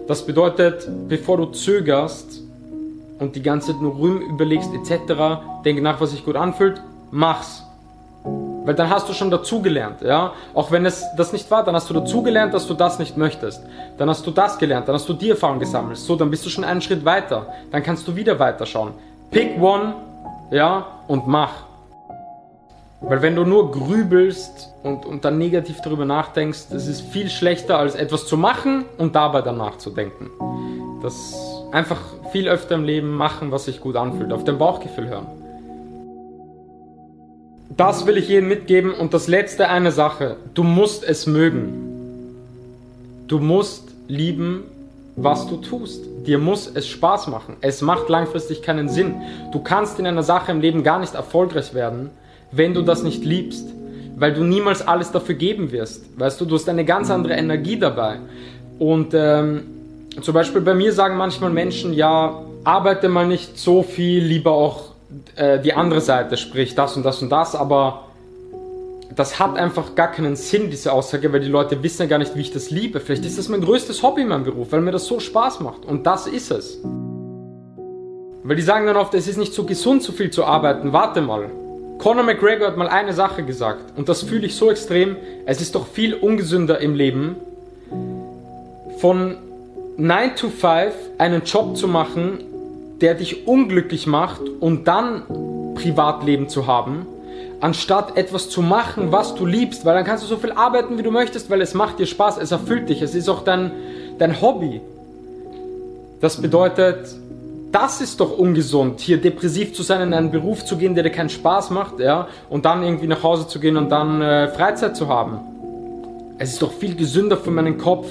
Das 0.07 0.27
bedeutet, 0.27 0.89
bevor 1.09 1.39
du 1.39 1.47
zögerst 1.47 2.43
und 3.19 3.37
die 3.37 3.43
ganze 3.43 3.73
Zeit 3.73 3.81
nur 3.81 3.95
rum 3.95 4.21
überlegst 4.21 4.71
etc., 4.75 5.15
denk 5.65 5.81
nach, 5.83 6.01
was 6.01 6.11
sich 6.11 6.25
gut 6.25 6.37
anfühlt, 6.37 6.81
mach's. 7.11 7.63
Weil 8.65 8.75
dann 8.75 8.89
hast 8.89 9.09
du 9.09 9.13
schon 9.13 9.31
dazugelernt, 9.31 10.01
ja. 10.01 10.33
Auch 10.55 10.71
wenn 10.71 10.87
es 10.87 11.05
das 11.17 11.33
nicht 11.33 11.51
war, 11.51 11.63
dann 11.65 11.75
hast 11.75 11.89
du 11.91 11.95
dazugelernt, 11.95 12.55
dass 12.55 12.67
du 12.67 12.73
das 12.73 12.99
nicht 12.99 13.17
möchtest. 13.17 13.63
Dann 13.99 14.09
hast 14.09 14.27
du 14.27 14.31
das 14.31 14.59
gelernt, 14.59 14.89
dann 14.89 14.95
hast 14.95 15.09
du 15.09 15.13
die 15.13 15.31
Erfahrung 15.31 15.59
gesammelt. 15.59 15.99
So, 15.99 16.17
dann 16.17 16.31
bist 16.31 16.47
du 16.47 16.51
schon 16.51 16.65
einen 16.65 16.81
Schritt 16.81 17.05
weiter. 17.05 17.47
Dann 17.71 17.83
kannst 17.83 18.09
du 18.09 18.17
wieder 18.17 18.39
weiterschauen. 18.39 18.93
Pick 19.31 19.61
one, 19.61 19.95
ja, 20.51 20.87
und 21.09 21.27
mach. 21.27 21.53
Weil 23.07 23.21
wenn 23.21 23.37
du 23.37 23.45
nur 23.45 23.71
grübelst 23.71 24.71
und, 24.83 25.05
und 25.05 25.25
dann 25.27 25.37
negativ 25.37 25.81
darüber 25.83 26.07
nachdenkst, 26.07 26.69
das 26.71 26.87
ist 26.87 27.03
viel 27.03 27.29
schlechter 27.29 27.79
als 27.79 27.95
etwas 27.95 28.27
zu 28.27 28.39
machen 28.39 28.87
und 28.97 29.15
dabei 29.15 29.43
dann 29.43 29.59
nachzudenken. 29.59 30.31
Das 31.03 31.35
einfach 31.71 32.01
viel 32.33 32.49
öfter 32.49 32.77
im 32.77 32.85
Leben 32.85 33.15
machen, 33.15 33.51
was 33.51 33.67
sich 33.67 33.81
gut 33.81 33.97
anfühlt, 33.97 34.33
auf 34.33 34.45
dein 34.45 34.57
Bauchgefühl 34.57 35.09
hören. 35.09 35.27
Das 37.77 38.07
will 38.07 38.17
ich 38.17 38.29
jedem 38.29 38.49
mitgeben 38.49 38.95
und 38.95 39.13
das 39.13 39.29
letzte 39.29 39.69
eine 39.69 39.93
Sache, 39.93 40.37
du 40.55 40.63
musst 40.63 41.05
es 41.05 41.27
mögen. 41.27 42.37
Du 43.27 43.39
musst 43.39 43.89
lieben, 44.09 44.65
was 45.17 45.47
du 45.47 45.57
tust. 45.57 46.05
Dir 46.27 46.39
muss 46.39 46.71
es 46.73 46.89
Spaß 46.89 47.27
machen. 47.27 47.57
Es 47.61 47.83
macht 47.83 48.09
langfristig 48.09 48.63
keinen 48.63 48.89
Sinn. 48.89 49.17
Du 49.53 49.61
kannst 49.61 49.99
in 49.99 50.07
einer 50.07 50.23
Sache 50.23 50.53
im 50.53 50.61
Leben 50.61 50.83
gar 50.83 50.99
nicht 51.01 51.15
erfolgreich 51.15 51.75
werden, 51.75 52.11
wenn 52.55 52.75
du 52.75 52.83
das 52.83 53.03
nicht 53.03 53.25
liebst, 53.25 53.67
weil 54.17 54.33
du 54.33 54.45
niemals 54.45 54.87
alles 54.87 55.11
dafür 55.11 55.35
geben 55.35 55.73
wirst. 55.73 56.19
Weißt 56.19 56.41
du, 56.41 56.45
du 56.45 56.55
hast 56.55 56.69
eine 56.69 56.85
ganz 56.85 57.11
andere 57.11 57.35
Energie 57.35 57.79
dabei. 57.79 58.19
Und 58.79 59.13
ähm, 59.15 59.63
zum 60.21 60.35
Beispiel 60.35 60.61
bei 60.61 60.75
mir 60.75 60.93
sagen 60.93 61.17
manchmal 61.17 61.51
Menschen, 61.51 61.93
ja, 61.93 62.41
arbeite 62.65 63.09
mal 63.09 63.27
nicht 63.27 63.59
so 63.59 63.83
viel, 63.83 64.25
lieber 64.25 64.53
auch 64.53 64.93
äh, 65.37 65.61
die 65.61 65.75
andere 65.75 66.01
Seite, 66.01 66.37
sprich 66.37 66.75
das 66.75 66.97
und 66.97 67.05
das 67.05 67.23
und 67.23 67.31
das, 67.31 67.55
aber 67.55 68.05
das 69.15 69.39
hat 69.39 69.57
einfach 69.57 69.95
gar 69.95 70.11
keinen 70.11 70.35
Sinn, 70.35 70.71
diese 70.71 70.93
Aussage, 70.93 71.33
weil 71.33 71.41
die 71.41 71.49
Leute 71.49 71.83
wissen 71.83 72.03
ja 72.03 72.09
gar 72.09 72.19
nicht, 72.19 72.35
wie 72.35 72.41
ich 72.41 72.53
das 72.53 72.71
liebe. 72.71 73.01
Vielleicht 73.01 73.25
ist 73.25 73.39
das 73.39 73.49
mein 73.49 73.61
größtes 73.61 74.03
Hobby 74.03 74.23
in 74.23 74.29
meinem 74.29 74.45
Beruf, 74.45 74.73
weil 74.73 74.81
mir 74.81 74.91
das 74.91 75.07
so 75.07 75.21
Spaß 75.21 75.61
macht. 75.61 75.85
Und 75.85 76.07
das 76.07 76.27
ist 76.27 76.51
es. 76.51 76.81
Weil 78.43 78.57
die 78.57 78.63
sagen 78.63 78.87
dann 78.87 78.97
oft, 78.97 79.15
es 79.15 79.29
ist 79.29 79.37
nicht 79.37 79.55
so 79.55 79.65
gesund, 79.65 80.03
so 80.03 80.13
viel 80.13 80.31
zu 80.31 80.45
arbeiten. 80.45 80.93
Warte 80.93 81.21
mal. 81.21 81.51
Conor 81.99 82.25
McGregor 82.25 82.67
hat 82.67 82.77
mal 82.77 82.89
eine 82.89 83.13
Sache 83.13 83.45
gesagt 83.45 83.97
und 83.97 84.09
das 84.09 84.23
fühle 84.23 84.47
ich 84.47 84.57
so 84.57 84.71
extrem. 84.71 85.17
Es 85.47 85.61
ist 85.61 85.75
doch 85.75 85.87
viel 85.87 86.15
ungesünder 86.15 86.81
im 86.81 86.95
Leben, 86.95 87.37
von 88.99 89.37
9 89.97 90.37
to 90.37 90.49
5 90.49 90.95
einen 91.19 91.43
Job 91.45 91.77
zu 91.77 91.89
machen, 91.89 92.39
der 93.01 93.15
dich 93.15 93.47
unglücklich 93.47 94.07
macht 94.07 94.41
und 94.61 94.89
dann 94.89 95.23
Privatleben 95.75 96.49
zu 96.49 96.67
haben, 96.67 97.07
anstatt 97.61 98.17
etwas 98.17 98.49
zu 98.49 98.63
machen, 98.63 99.13
was 99.13 99.35
du 99.35 99.47
liebst, 99.47 99.85
weil 99.85 99.95
dann 99.95 100.05
kannst 100.05 100.25
du 100.25 100.29
so 100.29 100.37
viel 100.37 100.53
arbeiten, 100.53 100.99
wie 100.99 101.03
du 101.03 101.11
möchtest, 101.11 101.51
weil 101.51 101.61
es 101.61 101.75
macht 101.75 101.99
dir 101.99 102.07
Spaß, 102.07 102.39
es 102.39 102.51
erfüllt 102.51 102.89
dich, 102.89 103.03
es 103.03 103.15
ist 103.15 103.29
auch 103.29 103.45
dein, 103.45 103.73
dein 104.19 104.41
Hobby. 104.41 104.81
Das 106.21 106.41
bedeutet, 106.41 107.15
das 107.75 108.01
ist 108.01 108.21
doch 108.21 108.39
ungesund, 108.39 109.01
hier 109.01 109.21
depressiv 109.21 109.75
zu 109.75 109.83
sein, 109.83 110.01
in 110.01 110.15
einen 110.15 110.31
Beruf 110.31 110.65
zu 110.65 110.77
gehen, 110.77 110.95
der 110.95 111.03
dir 111.03 111.11
keinen 111.11 111.29
Spaß 111.29 111.71
macht, 111.71 111.99
ja, 111.99 112.29
und 112.49 112.65
dann 112.65 112.85
irgendwie 112.85 113.09
nach 113.09 113.25
Hause 113.25 113.49
zu 113.49 113.59
gehen 113.59 113.77
und 113.77 113.91
dann 113.91 114.23
äh, 114.23 114.47
Freizeit 114.49 114.97
zu 114.97 115.09
haben. 115.09 115.41
Es 116.39 116.53
ist 116.53 116.63
doch 116.63 116.73
viel 116.73 116.95
gesünder 116.95 117.37
für 117.37 117.51
meinen 117.51 117.77
Kopf, 117.77 118.07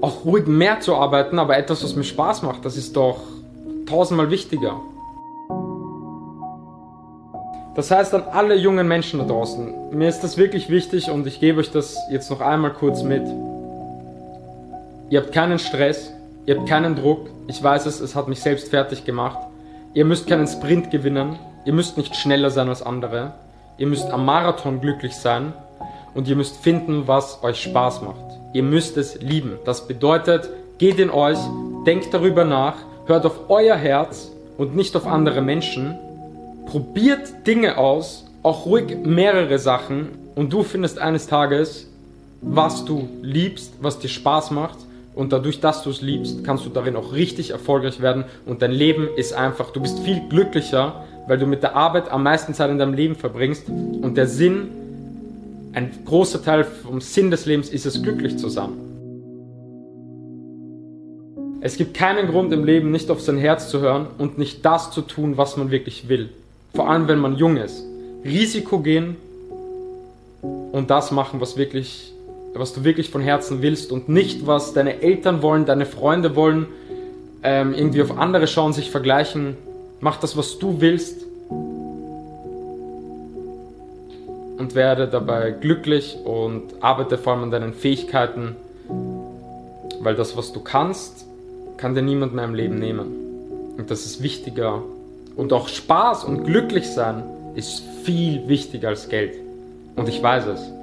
auch 0.00 0.24
ruhig 0.24 0.46
mehr 0.46 0.80
zu 0.80 0.94
arbeiten, 0.94 1.38
aber 1.38 1.58
etwas, 1.58 1.84
was 1.84 1.94
mir 1.94 2.04
Spaß 2.04 2.40
macht, 2.40 2.64
das 2.64 2.78
ist 2.78 2.96
doch 2.96 3.18
tausendmal 3.84 4.30
wichtiger. 4.30 4.80
Das 7.76 7.90
heißt 7.90 8.14
an 8.14 8.22
alle 8.32 8.56
jungen 8.56 8.88
Menschen 8.88 9.20
da 9.20 9.26
draußen, 9.26 9.90
mir 9.92 10.08
ist 10.08 10.20
das 10.20 10.38
wirklich 10.38 10.70
wichtig 10.70 11.10
und 11.10 11.26
ich 11.26 11.40
gebe 11.40 11.60
euch 11.60 11.70
das 11.70 11.98
jetzt 12.10 12.30
noch 12.30 12.40
einmal 12.40 12.72
kurz 12.72 13.02
mit. 13.02 13.22
Ihr 15.10 15.20
habt 15.20 15.32
keinen 15.32 15.58
Stress, 15.58 16.10
Ihr 16.46 16.56
habt 16.56 16.68
keinen 16.68 16.96
Druck. 16.96 17.28
Ich 17.48 17.62
weiß 17.62 17.86
es, 17.86 18.00
es 18.00 18.16
hat 18.16 18.28
mich 18.28 18.40
selbst 18.40 18.68
fertig 18.68 19.04
gemacht. 19.04 19.38
Ihr 19.92 20.04
müsst 20.04 20.26
keinen 20.26 20.46
Sprint 20.46 20.90
gewinnen. 20.90 21.38
Ihr 21.64 21.74
müsst 21.74 21.98
nicht 21.98 22.16
schneller 22.16 22.50
sein 22.50 22.68
als 22.68 22.82
andere. 22.82 23.34
Ihr 23.76 23.86
müsst 23.86 24.10
am 24.10 24.24
Marathon 24.24 24.80
glücklich 24.80 25.14
sein. 25.16 25.52
Und 26.14 26.28
ihr 26.28 26.36
müsst 26.36 26.56
finden, 26.56 27.06
was 27.06 27.42
euch 27.42 27.62
Spaß 27.62 28.02
macht. 28.02 28.24
Ihr 28.54 28.62
müsst 28.62 28.96
es 28.96 29.20
lieben. 29.20 29.58
Das 29.64 29.86
bedeutet, 29.86 30.48
geht 30.78 30.98
in 30.98 31.10
euch, 31.10 31.38
denkt 31.86 32.12
darüber 32.12 32.44
nach, 32.44 32.74
hört 33.06 33.26
auf 33.26 33.48
euer 33.48 33.76
Herz 33.76 34.32
und 34.56 34.74
nicht 34.74 34.96
auf 34.96 35.06
andere 35.06 35.42
Menschen. 35.42 35.96
Probiert 36.66 37.46
Dinge 37.46 37.76
aus, 37.76 38.24
auch 38.42 38.64
ruhig 38.66 38.96
mehrere 39.04 39.58
Sachen. 39.58 40.08
Und 40.34 40.52
du 40.52 40.62
findest 40.62 40.98
eines 40.98 41.26
Tages, 41.26 41.86
was 42.40 42.86
du 42.86 43.08
liebst, 43.20 43.74
was 43.80 43.98
dir 43.98 44.08
Spaß 44.08 44.50
macht 44.52 44.78
und 45.14 45.32
dadurch, 45.32 45.60
dass 45.60 45.82
du 45.82 45.90
es 45.90 46.00
liebst, 46.00 46.44
kannst 46.44 46.64
du 46.64 46.70
darin 46.70 46.96
auch 46.96 47.12
richtig 47.12 47.50
erfolgreich 47.50 48.00
werden 48.00 48.24
und 48.46 48.62
dein 48.62 48.72
Leben 48.72 49.08
ist 49.16 49.32
einfach, 49.32 49.70
du 49.70 49.80
bist 49.80 49.98
viel 50.00 50.20
glücklicher, 50.28 51.04
weil 51.26 51.38
du 51.38 51.46
mit 51.46 51.62
der 51.62 51.76
Arbeit 51.76 52.10
am 52.10 52.22
meisten 52.22 52.54
Zeit 52.54 52.70
in 52.70 52.78
deinem 52.78 52.94
Leben 52.94 53.16
verbringst 53.16 53.68
und 53.68 54.16
der 54.16 54.26
Sinn, 54.26 54.68
ein 55.72 55.90
großer 56.04 56.42
Teil 56.42 56.64
vom 56.64 57.00
Sinn 57.00 57.30
des 57.30 57.46
Lebens 57.46 57.68
ist 57.68 57.86
es, 57.86 58.02
glücklich 58.02 58.36
zu 58.38 58.48
sein. 58.48 58.70
Es 61.60 61.76
gibt 61.76 61.94
keinen 61.94 62.28
Grund 62.28 62.52
im 62.52 62.64
Leben, 62.64 62.90
nicht 62.90 63.10
auf 63.10 63.20
sein 63.20 63.36
Herz 63.36 63.68
zu 63.68 63.80
hören 63.80 64.06
und 64.16 64.38
nicht 64.38 64.64
das 64.64 64.90
zu 64.90 65.02
tun, 65.02 65.36
was 65.36 65.56
man 65.56 65.70
wirklich 65.70 66.08
will. 66.08 66.30
Vor 66.74 66.88
allem, 66.88 67.06
wenn 67.06 67.18
man 67.18 67.36
jung 67.36 67.58
ist. 67.58 67.84
Risiko 68.24 68.80
gehen 68.80 69.16
und 70.40 70.90
das 70.90 71.10
machen, 71.10 71.40
was 71.40 71.56
wirklich 71.56 72.12
was 72.54 72.72
du 72.72 72.84
wirklich 72.84 73.10
von 73.10 73.20
Herzen 73.20 73.62
willst 73.62 73.92
und 73.92 74.08
nicht, 74.08 74.46
was 74.46 74.72
deine 74.72 75.02
Eltern 75.02 75.42
wollen, 75.42 75.66
deine 75.66 75.86
Freunde 75.86 76.36
wollen, 76.36 76.66
ähm, 77.42 77.74
irgendwie 77.74 78.02
auf 78.02 78.16
andere 78.18 78.46
schauen, 78.46 78.72
sich 78.72 78.90
vergleichen. 78.90 79.56
Mach 80.00 80.18
das, 80.18 80.36
was 80.36 80.58
du 80.58 80.80
willst 80.80 81.24
und 84.58 84.74
werde 84.74 85.08
dabei 85.08 85.52
glücklich 85.52 86.18
und 86.24 86.64
arbeite 86.80 87.18
vor 87.18 87.32
allem 87.34 87.44
an 87.44 87.50
deinen 87.50 87.72
Fähigkeiten, 87.72 88.56
weil 90.00 90.14
das, 90.14 90.36
was 90.36 90.52
du 90.52 90.60
kannst, 90.60 91.26
kann 91.76 91.94
dir 91.94 92.02
niemand 92.02 92.34
mehr 92.34 92.44
im 92.44 92.54
Leben 92.54 92.78
nehmen. 92.78 93.06
Und 93.78 93.90
das 93.90 94.04
ist 94.04 94.22
wichtiger. 94.22 94.82
Und 95.36 95.52
auch 95.52 95.68
Spaß 95.68 96.24
und 96.24 96.44
glücklich 96.44 96.88
sein 96.88 97.22
ist 97.54 97.82
viel 98.04 98.48
wichtiger 98.48 98.88
als 98.88 99.08
Geld. 99.08 99.34
Und 99.96 100.08
ich 100.08 100.22
weiß 100.22 100.46
es. 100.46 100.79